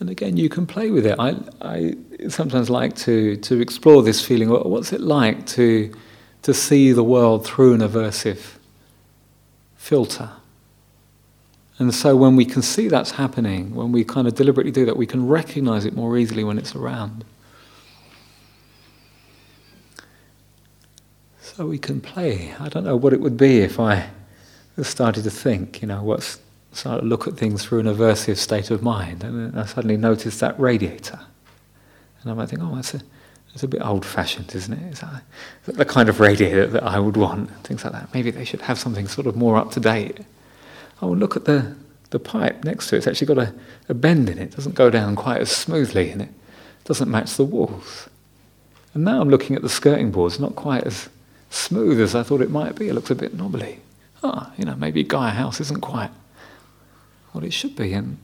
And 0.00 0.10
again, 0.10 0.36
you 0.36 0.48
can 0.48 0.66
play 0.66 0.90
with 0.90 1.06
it. 1.06 1.16
I, 1.18 1.36
I 1.60 1.94
sometimes 2.28 2.70
like 2.70 2.94
to, 2.96 3.36
to 3.38 3.60
explore 3.60 4.02
this 4.02 4.24
feeling. 4.24 4.48
What's 4.50 4.92
it 4.92 5.00
like 5.00 5.46
to, 5.46 5.92
to 6.42 6.54
see 6.54 6.92
the 6.92 7.02
world 7.02 7.44
through 7.44 7.74
an 7.74 7.80
aversive 7.80 8.58
filter? 9.76 10.30
And 11.78 11.94
so 11.94 12.16
when 12.16 12.34
we 12.34 12.44
can 12.44 12.62
see 12.62 12.88
that's 12.88 13.12
happening, 13.12 13.74
when 13.74 13.92
we 13.92 14.04
kind 14.04 14.26
of 14.26 14.34
deliberately 14.34 14.72
do 14.72 14.84
that, 14.86 14.96
we 14.96 15.06
can 15.06 15.28
recognize 15.28 15.84
it 15.84 15.94
more 15.94 16.18
easily 16.18 16.42
when 16.42 16.58
it's 16.58 16.74
around. 16.74 17.24
So 21.40 21.66
we 21.66 21.78
can 21.78 22.00
play. 22.00 22.54
I 22.58 22.68
don't 22.68 22.84
know 22.84 22.96
what 22.96 23.12
it 23.12 23.20
would 23.20 23.36
be 23.36 23.60
if 23.60 23.78
I 23.78 24.10
started 24.82 25.24
to 25.24 25.30
think, 25.30 25.82
you 25.82 25.88
know, 25.88 26.02
what's 26.02 26.40
so 26.72 26.92
I 26.92 26.96
look 27.00 27.26
at 27.26 27.34
things 27.34 27.64
through 27.64 27.80
an 27.80 27.86
aversive 27.86 28.36
state 28.36 28.70
of 28.70 28.82
mind, 28.82 29.24
and 29.24 29.58
I 29.58 29.64
suddenly 29.64 29.96
noticed 29.96 30.38
that 30.40 30.58
radiator. 30.60 31.18
And 32.22 32.30
I 32.30 32.34
might 32.34 32.48
think, 32.50 32.62
oh, 32.62 32.74
that's 32.74 32.94
a, 32.94 33.00
that's 33.48 33.62
a 33.62 33.68
bit 33.68 33.82
old 33.82 34.04
fashioned, 34.04 34.54
isn't 34.54 34.72
it? 34.72 34.92
Is 34.92 35.00
that, 35.00 35.14
is 35.14 35.66
that 35.66 35.76
the 35.76 35.84
kind 35.84 36.08
of 36.08 36.20
radiator 36.20 36.66
that 36.66 36.82
I 36.82 36.98
would 36.98 37.16
want? 37.16 37.50
Things 37.64 37.84
like 37.84 37.94
that. 37.94 38.12
Maybe 38.12 38.30
they 38.30 38.44
should 38.44 38.60
have 38.62 38.78
something 38.78 39.08
sort 39.08 39.26
of 39.26 39.34
more 39.34 39.56
up 39.56 39.72
to 39.72 39.80
date. 39.80 40.20
Oh, 41.00 41.08
look 41.08 41.36
at 41.36 41.44
the, 41.44 41.76
the 42.10 42.18
pipe 42.18 42.64
next 42.64 42.88
to 42.88 42.96
it. 42.96 42.98
It's 42.98 43.06
actually 43.06 43.34
got 43.34 43.38
a, 43.38 43.54
a 43.88 43.94
bend 43.94 44.28
in 44.28 44.38
it. 44.38 44.42
It 44.42 44.56
doesn't 44.56 44.74
go 44.74 44.90
down 44.90 45.16
quite 45.16 45.40
as 45.40 45.50
smoothly, 45.50 46.10
and 46.10 46.22
it 46.22 46.30
doesn't 46.84 47.10
match 47.10 47.34
the 47.34 47.44
walls. 47.44 48.08
And 48.94 49.04
now 49.04 49.20
I'm 49.20 49.30
looking 49.30 49.54
at 49.54 49.62
the 49.62 49.68
skirting 49.68 50.10
boards, 50.10 50.34
It's 50.34 50.40
not 50.40 50.56
quite 50.56 50.84
as 50.84 51.08
smooth 51.50 52.00
as 52.00 52.14
I 52.14 52.22
thought 52.22 52.40
it 52.40 52.50
might 52.50 52.74
be. 52.74 52.88
It 52.88 52.94
looks 52.94 53.10
a 53.10 53.14
bit 53.14 53.34
knobbly. 53.34 53.80
Ah, 54.22 54.52
you 54.56 54.64
know, 54.64 54.74
maybe 54.74 55.04
Gaia 55.04 55.30
House 55.30 55.60
isn't 55.60 55.80
quite 55.80 56.10
what 57.32 57.44
it 57.44 57.52
should 57.52 57.76
be. 57.76 57.92
And 57.92 58.18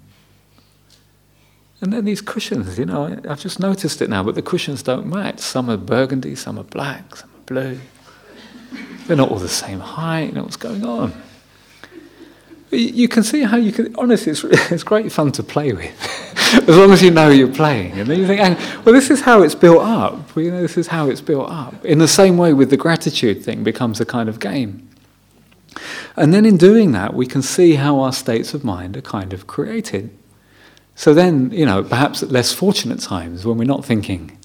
and 1.81 1.93
then 1.93 2.07
these 2.07 2.23
cushions, 2.23 2.79
you 2.79 2.87
know, 2.87 3.21
I've 3.29 3.41
just 3.41 3.61
noticed 3.61 4.01
it 4.01 4.09
now, 4.09 4.23
but 4.23 4.35
the 4.35 4.43
cushions 4.43 4.83
don't 4.83 5.07
match. 5.07 5.41
Some 5.41 5.69
are 5.69 5.77
burgundy, 5.77 6.35
some 6.35 6.59
are 6.59 6.65
black, 6.65 7.17
some 7.17 7.29
are 7.29 7.45
blue. 7.47 7.81
They're 9.07 9.19
not 9.19 9.31
all 9.31 9.39
the 9.39 9.49
same 9.49 9.81
height. 9.81 10.29
You 10.29 10.33
know 10.33 10.45
what's 10.45 10.57
going 10.57 10.85
on? 10.85 11.13
You 12.75 13.09
can 13.09 13.23
see 13.23 13.43
how 13.43 13.57
you 13.57 13.73
can. 13.73 13.95
Honestly, 13.97 14.33
it's, 14.33 14.45
it's 14.71 14.83
great 14.83 15.11
fun 15.13 15.33
to 15.33 15.43
play 15.43 15.73
with, 15.73 16.59
as 16.69 16.77
long 16.77 16.93
as 16.93 17.03
you 17.03 17.11
know 17.11 17.29
you're 17.29 17.53
playing. 17.53 17.93
And 17.93 18.09
then 18.09 18.19
you 18.19 18.27
think, 18.27 18.59
well, 18.85 18.95
this 18.95 19.11
is 19.11 19.21
how 19.21 19.43
it's 19.43 19.55
built 19.55 19.83
up. 19.83 20.35
Well, 20.35 20.45
you 20.45 20.51
know, 20.51 20.63
this 20.63 20.77
is 20.77 20.89
how 20.89 21.09
it's 21.09 21.21
built 21.21 21.51
up. 21.51 21.85
In 21.85 21.99
the 21.99 22.09
same 22.09 22.37
way, 22.37 22.53
with 22.53 22.71
the 22.71 22.77
gratitude 22.77 23.45
thing, 23.45 23.65
becomes 23.65 24.01
a 24.01 24.05
kind 24.07 24.29
of 24.29 24.41
game. 24.41 24.89
And 26.17 26.33
then 26.33 26.47
in 26.47 26.57
doing 26.57 26.93
that, 26.93 27.15
we 27.15 27.27
can 27.27 27.43
see 27.43 27.75
how 27.75 27.99
our 28.01 28.13
states 28.13 28.55
of 28.55 28.65
mind 28.65 28.97
are 28.97 29.03
kind 29.03 29.33
of 29.33 29.47
created. 29.47 30.17
So 30.95 31.13
then, 31.13 31.51
you 31.51 31.67
know, 31.67 31.83
perhaps 31.83 32.23
at 32.23 32.31
less 32.31 32.53
fortunate 32.53 33.01
times 33.01 33.45
when 33.45 33.59
we're 33.59 33.65
not 33.65 33.85
thinking, 33.85 34.39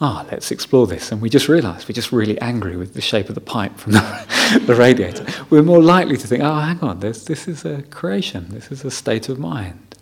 ah, 0.00 0.24
let's 0.30 0.50
explore 0.50 0.86
this, 0.86 1.10
and 1.10 1.20
we 1.20 1.28
just 1.28 1.48
realize 1.48 1.88
we're 1.88 1.94
just 1.94 2.12
really 2.12 2.40
angry 2.40 2.76
with 2.76 2.94
the 2.94 3.00
shape 3.00 3.28
of 3.28 3.34
the 3.34 3.40
pipe 3.40 3.76
from 3.76 3.92
the, 3.92 4.62
the 4.66 4.74
radiator, 4.74 5.26
we're 5.50 5.62
more 5.62 5.82
likely 5.82 6.16
to 6.16 6.26
think, 6.26 6.42
oh, 6.42 6.60
hang 6.60 6.80
on, 6.80 7.00
this, 7.00 7.24
this 7.24 7.48
is 7.48 7.64
a 7.64 7.82
creation, 7.82 8.46
this 8.50 8.70
is 8.70 8.84
a 8.84 8.90
state 8.90 9.28
of 9.28 9.38
mind. 9.38 9.96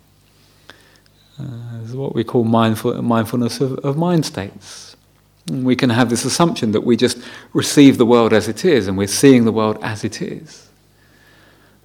Uh, 1.39 1.79
this 1.79 1.89
is 1.89 1.95
what 1.95 2.15
we 2.15 2.23
call 2.23 2.43
mindful, 2.43 2.99
mindfulness 3.01 3.61
of, 3.61 3.73
of 3.79 3.97
mind 3.97 4.25
states. 4.25 4.95
We 5.49 5.75
can 5.75 5.89
have 5.91 6.09
this 6.09 6.25
assumption 6.25 6.71
that 6.71 6.81
we 6.81 6.97
just 6.97 7.17
receive 7.53 7.97
the 7.97 8.05
world 8.05 8.33
as 8.33 8.47
it 8.47 8.65
is 8.65 8.87
and 8.87 8.97
we're 8.97 9.07
seeing 9.07 9.45
the 9.45 9.51
world 9.51 9.77
as 9.81 10.03
it 10.03 10.21
is. 10.21 10.67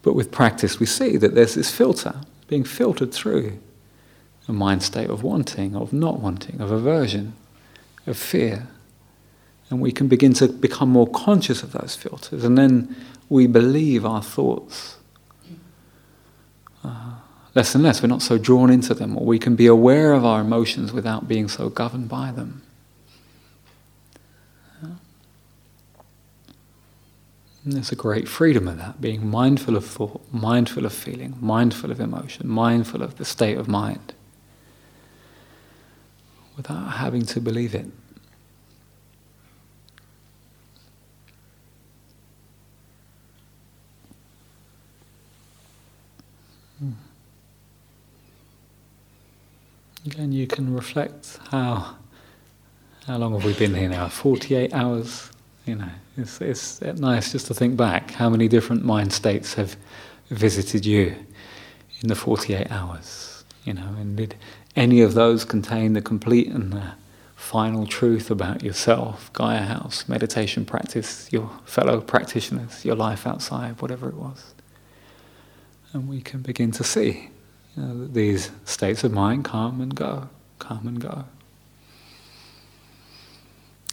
But 0.03 0.15
with 0.15 0.33
practice, 0.33 0.81
we 0.81 0.87
see 0.87 1.17
that 1.19 1.35
there's 1.35 1.55
this 1.55 1.71
filter 1.71 2.15
being 2.49 2.65
filtered 2.65 3.13
through 3.13 3.59
a 4.49 4.53
mind 4.53 4.83
state 4.83 5.11
of 5.11 5.23
wanting, 5.23 5.77
of 5.77 5.93
not 5.93 6.19
wanting, 6.19 6.61
of 6.61 6.73
aversion, 6.73 7.35
of 8.07 8.17
fear. 8.17 8.69
And 9.71 9.81
we 9.81 9.93
can 9.93 10.09
begin 10.09 10.35
to 10.35 10.49
become 10.49 10.91
more 10.91 11.07
conscious 11.07 11.63
of 11.63 11.73
those 11.73 11.97
filters. 11.97 12.45
And 12.45 12.59
then 12.59 12.95
we 13.29 13.47
believe 13.47 14.05
our 14.05 14.23
thoughts 14.23 14.97
uh, 16.85 17.15
less 17.55 17.75
and 17.75 17.85
less. 17.85 18.03
We're 18.03 18.09
not 18.09 18.23
so 18.23 18.39
drawn 18.39 18.71
into 18.71 18.95
them, 18.95 19.17
or 19.17 19.25
we 19.25 19.39
can 19.39 19.57
be 19.57 19.67
aware 19.67 20.13
of 20.13 20.25
our 20.25 20.41
emotions 20.41 20.93
without 20.93 21.29
being 21.29 21.49
so 21.49 21.69
governed 21.69 22.09
by 22.09 22.33
them. 22.33 22.63
And 27.65 27.75
there's 27.75 27.93
a 27.93 27.97
great 27.97 28.27
freedom 28.27 28.67
in 28.67 28.79
that, 28.79 29.01
being 29.01 29.29
mindful 29.29 29.77
of 29.77 29.87
thought, 29.87 30.21
mindful 30.33 30.85
of 30.85 30.93
feeling, 30.93 31.37
mindful 31.41 31.93
of 31.93 32.01
emotion, 32.01 32.49
mindful 32.49 33.03
of 33.03 33.19
the 33.19 33.25
state 33.25 33.57
of 33.57 33.69
mind, 33.69 34.15
without 36.63 36.93
having 36.93 37.23
to 37.27 37.41
believe 37.41 37.75
it. 37.75 37.87
Hmm. 46.79 46.93
Again, 50.07 50.33
you 50.33 50.47
can 50.47 50.75
reflect 50.75 51.39
how 51.51 51.97
how 53.07 53.17
long 53.17 53.33
have 53.33 53.45
we 53.45 53.55
been 53.55 53.75
here 53.75 53.89
now? 53.89 54.09
Forty-eight 54.09 54.73
hours. 54.73 55.31
You 55.67 55.77
know, 55.77 55.91
it's 56.17 56.41
it's 56.41 56.81
nice 56.81 57.33
just 57.33 57.47
to 57.49 57.55
think 57.55 57.77
back 57.77 58.13
how 58.13 58.31
many 58.31 58.49
different 58.49 58.85
mind 58.85 59.13
states 59.13 59.55
have 59.55 59.77
visited 60.31 60.87
you 60.87 61.15
in 62.01 62.09
the 62.09 62.15
forty-eight 62.15 62.71
hours. 62.71 63.45
You 63.65 63.75
know, 63.75 63.95
and 64.01 64.17
did 64.17 64.35
any 64.75 65.01
of 65.01 65.15
those 65.15 65.45
contain 65.45 65.93
the 65.93 66.03
complete 66.03 66.49
and 66.49 66.73
the 66.73 66.93
final 67.37 67.87
truth 67.87 68.31
about 68.31 68.63
yourself, 68.63 69.33
Gaia 69.33 69.63
House, 69.63 70.09
meditation 70.09 70.65
practice, 70.65 71.31
your 71.33 71.51
fellow 71.65 72.01
practitioners, 72.01 72.85
your 72.85 72.95
life 72.95 73.27
outside, 73.27 73.81
whatever 73.83 74.09
it 74.09 74.15
was? 74.15 74.55
And 75.93 76.09
we 76.09 76.23
can 76.23 76.41
begin 76.41 76.71
to 76.73 76.85
see 76.85 77.29
you 77.77 77.83
know, 77.83 78.07
these 78.07 78.51
states 78.65 79.05
of 79.05 79.13
mind 79.13 79.45
come 79.45 79.81
and 79.81 79.95
go, 79.95 80.29
come 80.59 80.87
and 80.87 81.01
go. 81.01 81.25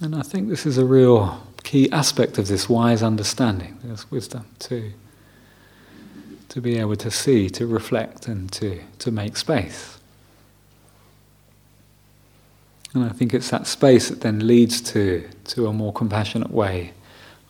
And 0.02 0.16
I 0.16 0.22
think 0.22 0.48
this 0.48 0.66
is 0.66 0.78
a 0.78 0.86
real 0.86 1.44
key 1.64 1.92
aspect 1.92 2.38
of 2.38 2.48
this 2.48 2.70
wise 2.70 3.04
understanding, 3.04 3.78
this 3.84 4.10
wisdom, 4.10 4.46
to, 4.60 4.94
to 6.48 6.62
be 6.62 6.78
able 6.80 6.96
to 6.96 7.12
see, 7.12 7.50
to 7.50 7.68
reflect, 7.68 8.28
and 8.28 8.50
to, 8.54 8.80
to 9.00 9.12
make 9.12 9.36
space. 9.36 9.99
And 12.94 13.06
I 13.06 13.10
think 13.10 13.34
it's 13.34 13.50
that 13.52 13.68
space 13.68 14.10
that 14.10 14.22
then 14.22 14.48
leads 14.48 14.82
to, 14.94 15.28
to 15.46 15.68
a 15.68 15.74
more 15.74 15.94
compassionate 15.94 16.50
way 16.50 16.94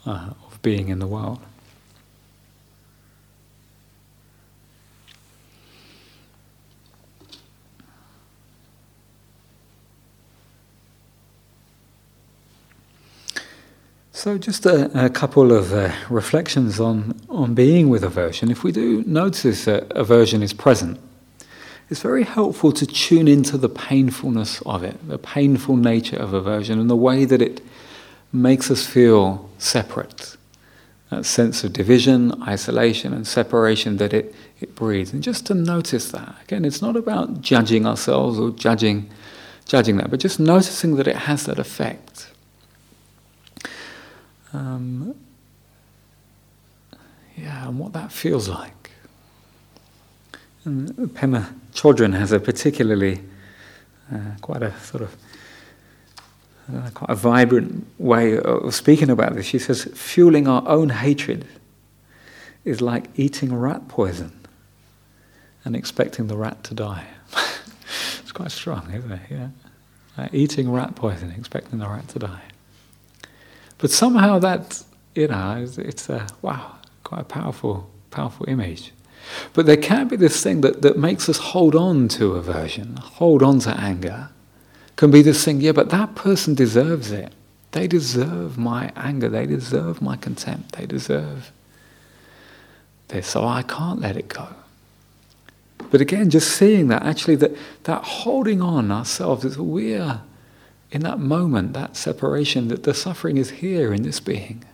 uh, 0.06 0.32
of 0.46 0.62
being 0.62 0.90
in 0.90 1.00
the 1.00 1.08
world. 1.08 1.40
So, 14.12 14.38
just 14.38 14.66
a, 14.66 15.06
a 15.06 15.10
couple 15.10 15.54
of 15.54 15.72
uh, 15.72 15.94
reflections 16.10 16.78
on, 16.78 17.18
on 17.30 17.54
being 17.54 17.88
with 17.88 18.04
aversion. 18.04 18.52
If 18.52 18.66
we 18.66 18.74
do 18.74 19.02
notice 19.08 19.64
that 19.64 19.90
aversion 19.92 20.44
is 20.44 20.52
present, 20.52 21.00
it's 21.90 22.02
very 22.02 22.24
helpful 22.24 22.72
to 22.72 22.86
tune 22.86 23.28
into 23.28 23.58
the 23.58 23.70
painfulness 23.70 24.62
of 24.62 24.84
it, 24.84 25.08
the 25.08 25.18
painful 25.18 25.76
nature 25.76 26.18
of 26.18 26.34
aversion, 26.34 26.80
and 26.80 26.90
the 26.90 26.96
way 26.96 27.26
that 27.26 27.42
it 27.42 27.62
makes 28.32 28.70
us 28.70 28.86
feel 28.86 29.50
separate. 29.58 30.38
That 31.10 31.26
sense 31.26 31.64
of 31.64 31.74
division, 31.74 32.44
isolation, 32.44 33.14
and 33.14 33.26
separation 33.26 33.98
that 33.98 34.14
it, 34.14 34.36
it 34.62 34.76
breeds. 34.76 35.12
And 35.12 35.24
just 35.24 35.48
to 35.48 35.56
notice 35.56 36.12
that. 36.12 36.36
Again, 36.44 36.64
it's 36.64 36.84
not 36.84 36.96
about 36.96 37.42
judging 37.42 37.88
ourselves 37.88 38.38
or 38.38 38.52
judging, 38.52 39.10
judging 39.66 39.98
that, 39.98 40.12
but 40.12 40.20
just 40.20 40.40
noticing 40.40 40.96
that 40.98 41.08
it 41.08 41.16
has 41.16 41.48
that 41.48 41.58
effect. 41.58 42.32
Um, 44.54 45.16
yeah, 47.36 47.68
and 47.68 47.80
what 47.80 47.94
that 47.94 48.12
feels 48.12 48.48
like. 48.48 48.79
And 50.66 50.90
Pema 51.14 51.54
Chodron 51.74 52.14
has 52.18 52.32
a 52.32 52.40
particularly 52.40 53.22
uh, 54.14 54.18
quite 54.42 54.62
a 54.62 54.78
sort 54.80 55.04
of 55.04 55.16
uh, 56.74 56.90
quite 56.94 57.10
a 57.10 57.16
vibrant 57.16 57.86
way 57.98 58.38
of 58.38 58.74
speaking 58.76 59.10
about 59.10 59.34
this. 59.36 59.46
She 59.46 59.60
says, 59.60 59.86
fueling 59.94 60.48
our 60.48 60.68
own 60.68 60.90
hatred 60.90 61.48
is 62.64 62.82
like 62.82 63.06
eating 63.16 63.54
rat 63.54 63.88
poison 63.88 64.32
and 65.66 65.76
expecting 65.76 66.28
the 66.28 66.38
rat 66.38 66.64
to 66.66 66.74
die. 66.74 67.08
it's 68.20 68.32
quite 68.32 68.52
strong, 68.52 68.92
isn't 68.94 69.12
it? 69.12 69.22
Yeah. 69.30 69.48
Uh, 70.18 70.28
eating 70.32 70.72
rat 70.72 70.96
poison, 70.96 71.34
expecting 71.38 71.80
the 71.80 71.88
rat 71.88 72.08
to 72.10 72.20
die. 72.20 72.42
But 73.78 73.92
somehow 73.92 74.40
that, 74.40 74.84
you 75.16 75.28
know, 75.28 75.62
it's, 75.64 75.78
it's 75.78 76.10
a, 76.10 76.28
wow, 76.42 76.76
quite 77.04 77.22
a 77.22 77.26
powerful, 77.26 77.90
powerful 78.12 78.48
image. 78.50 78.92
But 79.54 79.66
there 79.66 79.78
can 79.78 80.08
be 80.08 80.16
this 80.16 80.44
thing 80.44 80.62
that, 80.62 80.82
that 80.82 80.98
makes 80.98 81.30
us 81.30 81.38
hold 81.38 81.76
on 81.76 82.08
to 82.10 82.34
aversion, 82.34 82.98
hold 82.98 83.44
on 83.44 83.60
to 83.60 83.72
anger. 83.72 84.30
Can 84.96 85.12
be 85.12 85.22
this 85.22 85.46
thing, 85.46 85.62
yeah, 85.62 85.72
but 85.72 85.90
that 85.90 86.16
person 86.16 86.56
deserves 86.56 87.12
it. 87.12 87.34
They 87.72 87.88
deserve 87.88 88.58
my 88.58 88.92
anger. 88.96 89.30
They 89.30 89.46
deserve 89.46 90.02
my 90.02 90.18
contempt. 90.18 90.74
They 90.74 90.86
deserve 90.86 91.52
this. 93.10 93.28
So 93.28 93.46
I 93.46 93.62
can't 93.62 94.02
let 94.02 94.18
it 94.18 94.28
go. 94.28 94.48
But 95.92 96.02
again, 96.02 96.30
just 96.30 96.52
seeing 96.52 96.88
that, 96.90 97.04
actually, 97.04 97.36
that, 97.38 97.56
that 97.84 98.04
holding 98.04 98.62
on 98.62 98.92
ourselves 98.92 99.46
is 99.46 99.58
we're 99.58 100.22
in 100.92 101.02
that 101.02 101.20
moment, 101.20 101.74
that 101.74 101.96
separation, 101.96 102.68
that 102.68 102.84
the 102.84 102.94
suffering 102.94 103.38
is 103.38 103.52
here 103.52 103.94
in 103.94 104.04
this 104.04 104.20
being. 104.20 104.66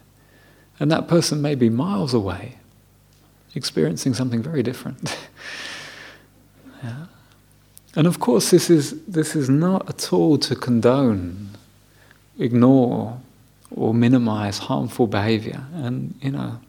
And 0.80 0.91
that 0.91 1.08
person 1.08 1.41
may 1.41 1.56
be 1.56 1.70
miles 1.70 2.14
away, 2.14 2.58
experiencing 3.56 4.14
something 4.14 4.43
very 4.43 4.62
different. 4.62 5.18
yeah. 6.84 7.06
And 7.95 8.08
of 8.08 8.20
course, 8.20 8.51
this 8.51 8.70
is, 8.70 9.01
this 9.06 9.36
is 9.36 9.49
not 9.49 9.89
at 9.89 10.12
all 10.12 10.38
to 10.39 10.56
condone, 10.56 11.51
ignore, 12.38 13.20
or 13.72 13.93
minimize 13.93 14.58
harmful 14.58 15.08
behavior. 15.08 15.66
And, 15.74 16.14
you 16.22 16.32
know, 16.32 16.60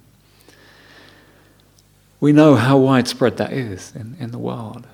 we 2.20 2.32
know 2.32 2.54
how 2.54 2.78
widespread 2.78 3.36
that 3.38 3.52
is 3.52 3.94
in, 3.94 4.16
in 4.18 4.30
the 4.30 4.38
world. 4.38 4.86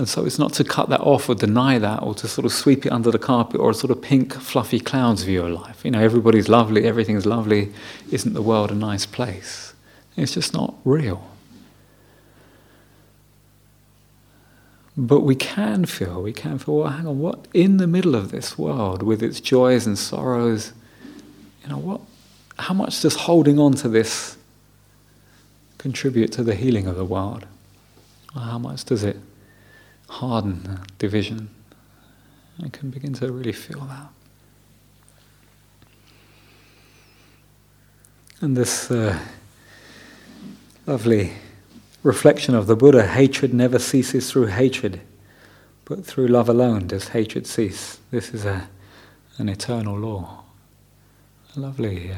And 0.00 0.08
so 0.08 0.24
it's 0.24 0.38
not 0.38 0.54
to 0.54 0.64
cut 0.64 0.88
that 0.88 1.02
off 1.02 1.28
or 1.28 1.34
deny 1.34 1.78
that 1.78 2.02
or 2.02 2.14
to 2.14 2.26
sort 2.26 2.46
of 2.46 2.54
sweep 2.54 2.86
it 2.86 2.90
under 2.90 3.10
the 3.10 3.18
carpet 3.18 3.60
or 3.60 3.68
a 3.68 3.74
sort 3.74 3.90
of 3.90 4.00
pink, 4.00 4.32
fluffy 4.32 4.80
clouds 4.80 5.24
view 5.24 5.44
of 5.44 5.52
life. 5.52 5.84
You 5.84 5.90
know, 5.90 6.00
everybody's 6.00 6.48
lovely, 6.48 6.86
everything's 6.86 7.26
lovely. 7.26 7.70
Isn't 8.10 8.32
the 8.32 8.40
world 8.40 8.70
a 8.70 8.74
nice 8.74 9.04
place? 9.04 9.74
It's 10.16 10.32
just 10.32 10.54
not 10.54 10.74
real. 10.86 11.28
But 14.96 15.20
we 15.20 15.34
can 15.34 15.84
feel, 15.84 16.22
we 16.22 16.32
can 16.32 16.58
feel, 16.58 16.78
well, 16.78 16.88
hang 16.88 17.06
on, 17.06 17.18
what 17.18 17.46
in 17.52 17.76
the 17.76 17.86
middle 17.86 18.14
of 18.14 18.30
this 18.30 18.56
world 18.56 19.02
with 19.02 19.22
its 19.22 19.38
joys 19.38 19.86
and 19.86 19.98
sorrows, 19.98 20.72
you 21.62 21.68
know, 21.68 21.76
what, 21.76 22.00
how 22.58 22.72
much 22.72 23.02
does 23.02 23.16
holding 23.16 23.58
on 23.58 23.74
to 23.74 23.88
this 23.90 24.38
contribute 25.76 26.32
to 26.32 26.42
the 26.42 26.54
healing 26.54 26.86
of 26.86 26.96
the 26.96 27.04
world? 27.04 27.44
Or 28.34 28.40
how 28.40 28.58
much 28.58 28.86
does 28.86 29.04
it 29.04 29.18
harden 30.10 30.64
the 30.64 30.80
division. 30.98 31.48
I 32.62 32.68
can 32.68 32.90
begin 32.90 33.14
to 33.14 33.32
really 33.32 33.52
feel 33.52 33.80
that. 33.80 34.08
And 38.40 38.56
this 38.56 38.90
uh, 38.90 39.18
lovely 40.86 41.32
reflection 42.02 42.54
of 42.54 42.66
the 42.66 42.74
Buddha 42.74 43.06
hatred 43.06 43.54
never 43.54 43.78
ceases 43.78 44.30
through 44.30 44.46
hatred, 44.46 45.00
but 45.84 46.04
through 46.04 46.26
love 46.26 46.48
alone 46.48 46.88
does 46.88 47.08
hatred 47.08 47.46
cease. 47.46 48.00
This 48.10 48.34
is 48.34 48.44
a, 48.44 48.68
an 49.38 49.48
eternal 49.48 49.96
law. 49.96 50.42
A 51.56 51.60
lovely 51.60 52.10
uh, 52.10 52.16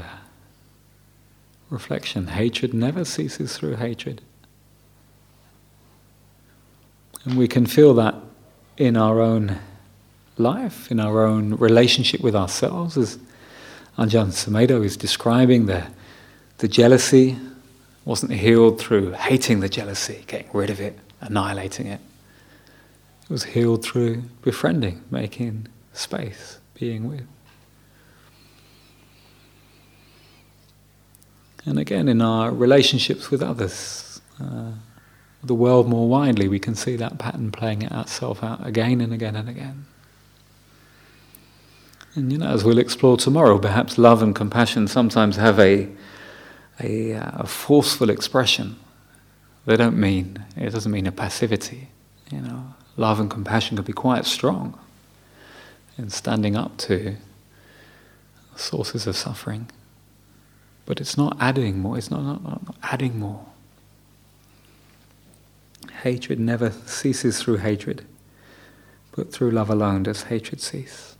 reflection. 1.68 2.28
Hatred 2.28 2.72
never 2.72 3.04
ceases 3.04 3.56
through 3.56 3.76
hatred. 3.76 4.22
And 7.24 7.36
we 7.36 7.46
can 7.46 7.66
feel 7.66 7.94
that 7.94 8.14
in 8.76 8.96
our 8.96 9.20
own 9.20 9.58
life, 10.38 10.90
in 10.90 10.98
our 10.98 11.24
own 11.24 11.54
relationship 11.54 12.20
with 12.20 12.34
ourselves, 12.34 12.96
as 12.96 13.18
Ajahn 13.98 14.28
Sumedho 14.28 14.84
is 14.84 14.96
describing 14.96 15.66
the, 15.66 15.86
the 16.58 16.68
jealousy 16.68 17.38
wasn't 18.04 18.32
healed 18.32 18.80
through 18.80 19.12
hating 19.12 19.60
the 19.60 19.68
jealousy, 19.68 20.24
getting 20.26 20.48
rid 20.52 20.70
of 20.70 20.80
it, 20.80 20.98
annihilating 21.20 21.86
it. 21.86 22.00
It 23.22 23.30
was 23.30 23.44
healed 23.44 23.84
through 23.84 24.22
befriending, 24.42 25.04
making 25.10 25.68
space, 25.92 26.58
being 26.74 27.08
with. 27.08 27.26
And 31.64 31.78
again, 31.78 32.08
in 32.08 32.20
our 32.20 32.50
relationships 32.50 33.30
with 33.30 33.40
others, 33.40 34.20
uh, 34.40 34.72
the 35.42 35.54
world 35.54 35.88
more 35.88 36.08
widely, 36.08 36.48
we 36.48 36.58
can 36.58 36.74
see 36.74 36.96
that 36.96 37.18
pattern 37.18 37.50
playing 37.50 37.82
itself 37.82 38.42
out 38.44 38.64
again 38.66 39.00
and 39.00 39.12
again 39.12 39.34
and 39.34 39.48
again. 39.48 39.86
And 42.14 42.30
you 42.30 42.38
know, 42.38 42.48
as 42.48 42.62
we'll 42.62 42.78
explore 42.78 43.16
tomorrow, 43.16 43.58
perhaps 43.58 43.98
love 43.98 44.22
and 44.22 44.34
compassion 44.34 44.86
sometimes 44.86 45.36
have 45.36 45.58
a, 45.58 45.88
a, 46.80 47.14
uh, 47.14 47.30
a 47.40 47.46
forceful 47.46 48.10
expression. 48.10 48.76
They 49.64 49.76
don't 49.76 49.98
mean, 49.98 50.44
it 50.56 50.70
doesn't 50.70 50.92
mean 50.92 51.06
a 51.06 51.12
passivity. 51.12 51.88
You 52.30 52.40
know, 52.40 52.74
love 52.96 53.18
and 53.18 53.30
compassion 53.30 53.76
can 53.76 53.84
be 53.84 53.92
quite 53.92 54.26
strong 54.26 54.78
in 55.98 56.10
standing 56.10 56.54
up 56.54 56.76
to 56.78 57.16
sources 58.56 59.06
of 59.06 59.16
suffering. 59.16 59.70
But 60.84 61.00
it's 61.00 61.16
not 61.16 61.36
adding 61.40 61.78
more, 61.78 61.96
it's 61.96 62.10
not, 62.10 62.22
not, 62.22 62.42
not 62.42 62.76
adding 62.82 63.18
more. 63.18 63.46
Hatred 66.02 66.40
never 66.40 66.72
ceases 66.86 67.40
through 67.40 67.58
hatred, 67.58 68.04
but 69.14 69.32
through 69.32 69.52
love 69.52 69.70
alone 69.70 70.02
does 70.02 70.24
hatred 70.24 70.60
cease. 70.60 71.16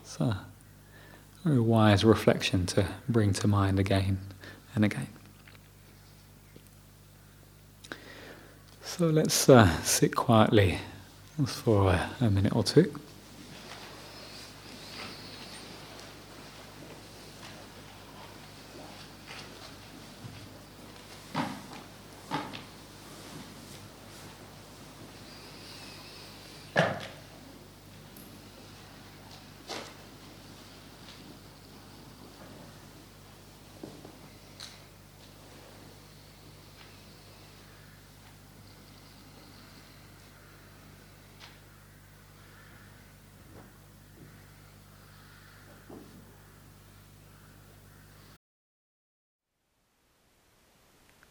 It's 0.00 0.18
a 0.18 0.44
very 1.44 1.60
wise 1.60 2.04
reflection 2.04 2.66
to 2.66 2.88
bring 3.08 3.32
to 3.34 3.46
mind 3.46 3.78
again 3.78 4.18
and 4.74 4.84
again. 4.84 5.06
So 8.82 9.06
let's 9.06 9.48
uh, 9.48 9.80
sit 9.82 10.16
quietly 10.16 10.78
for 11.46 11.90
a, 11.90 12.10
a 12.20 12.30
minute 12.30 12.56
or 12.56 12.64
two. 12.64 12.92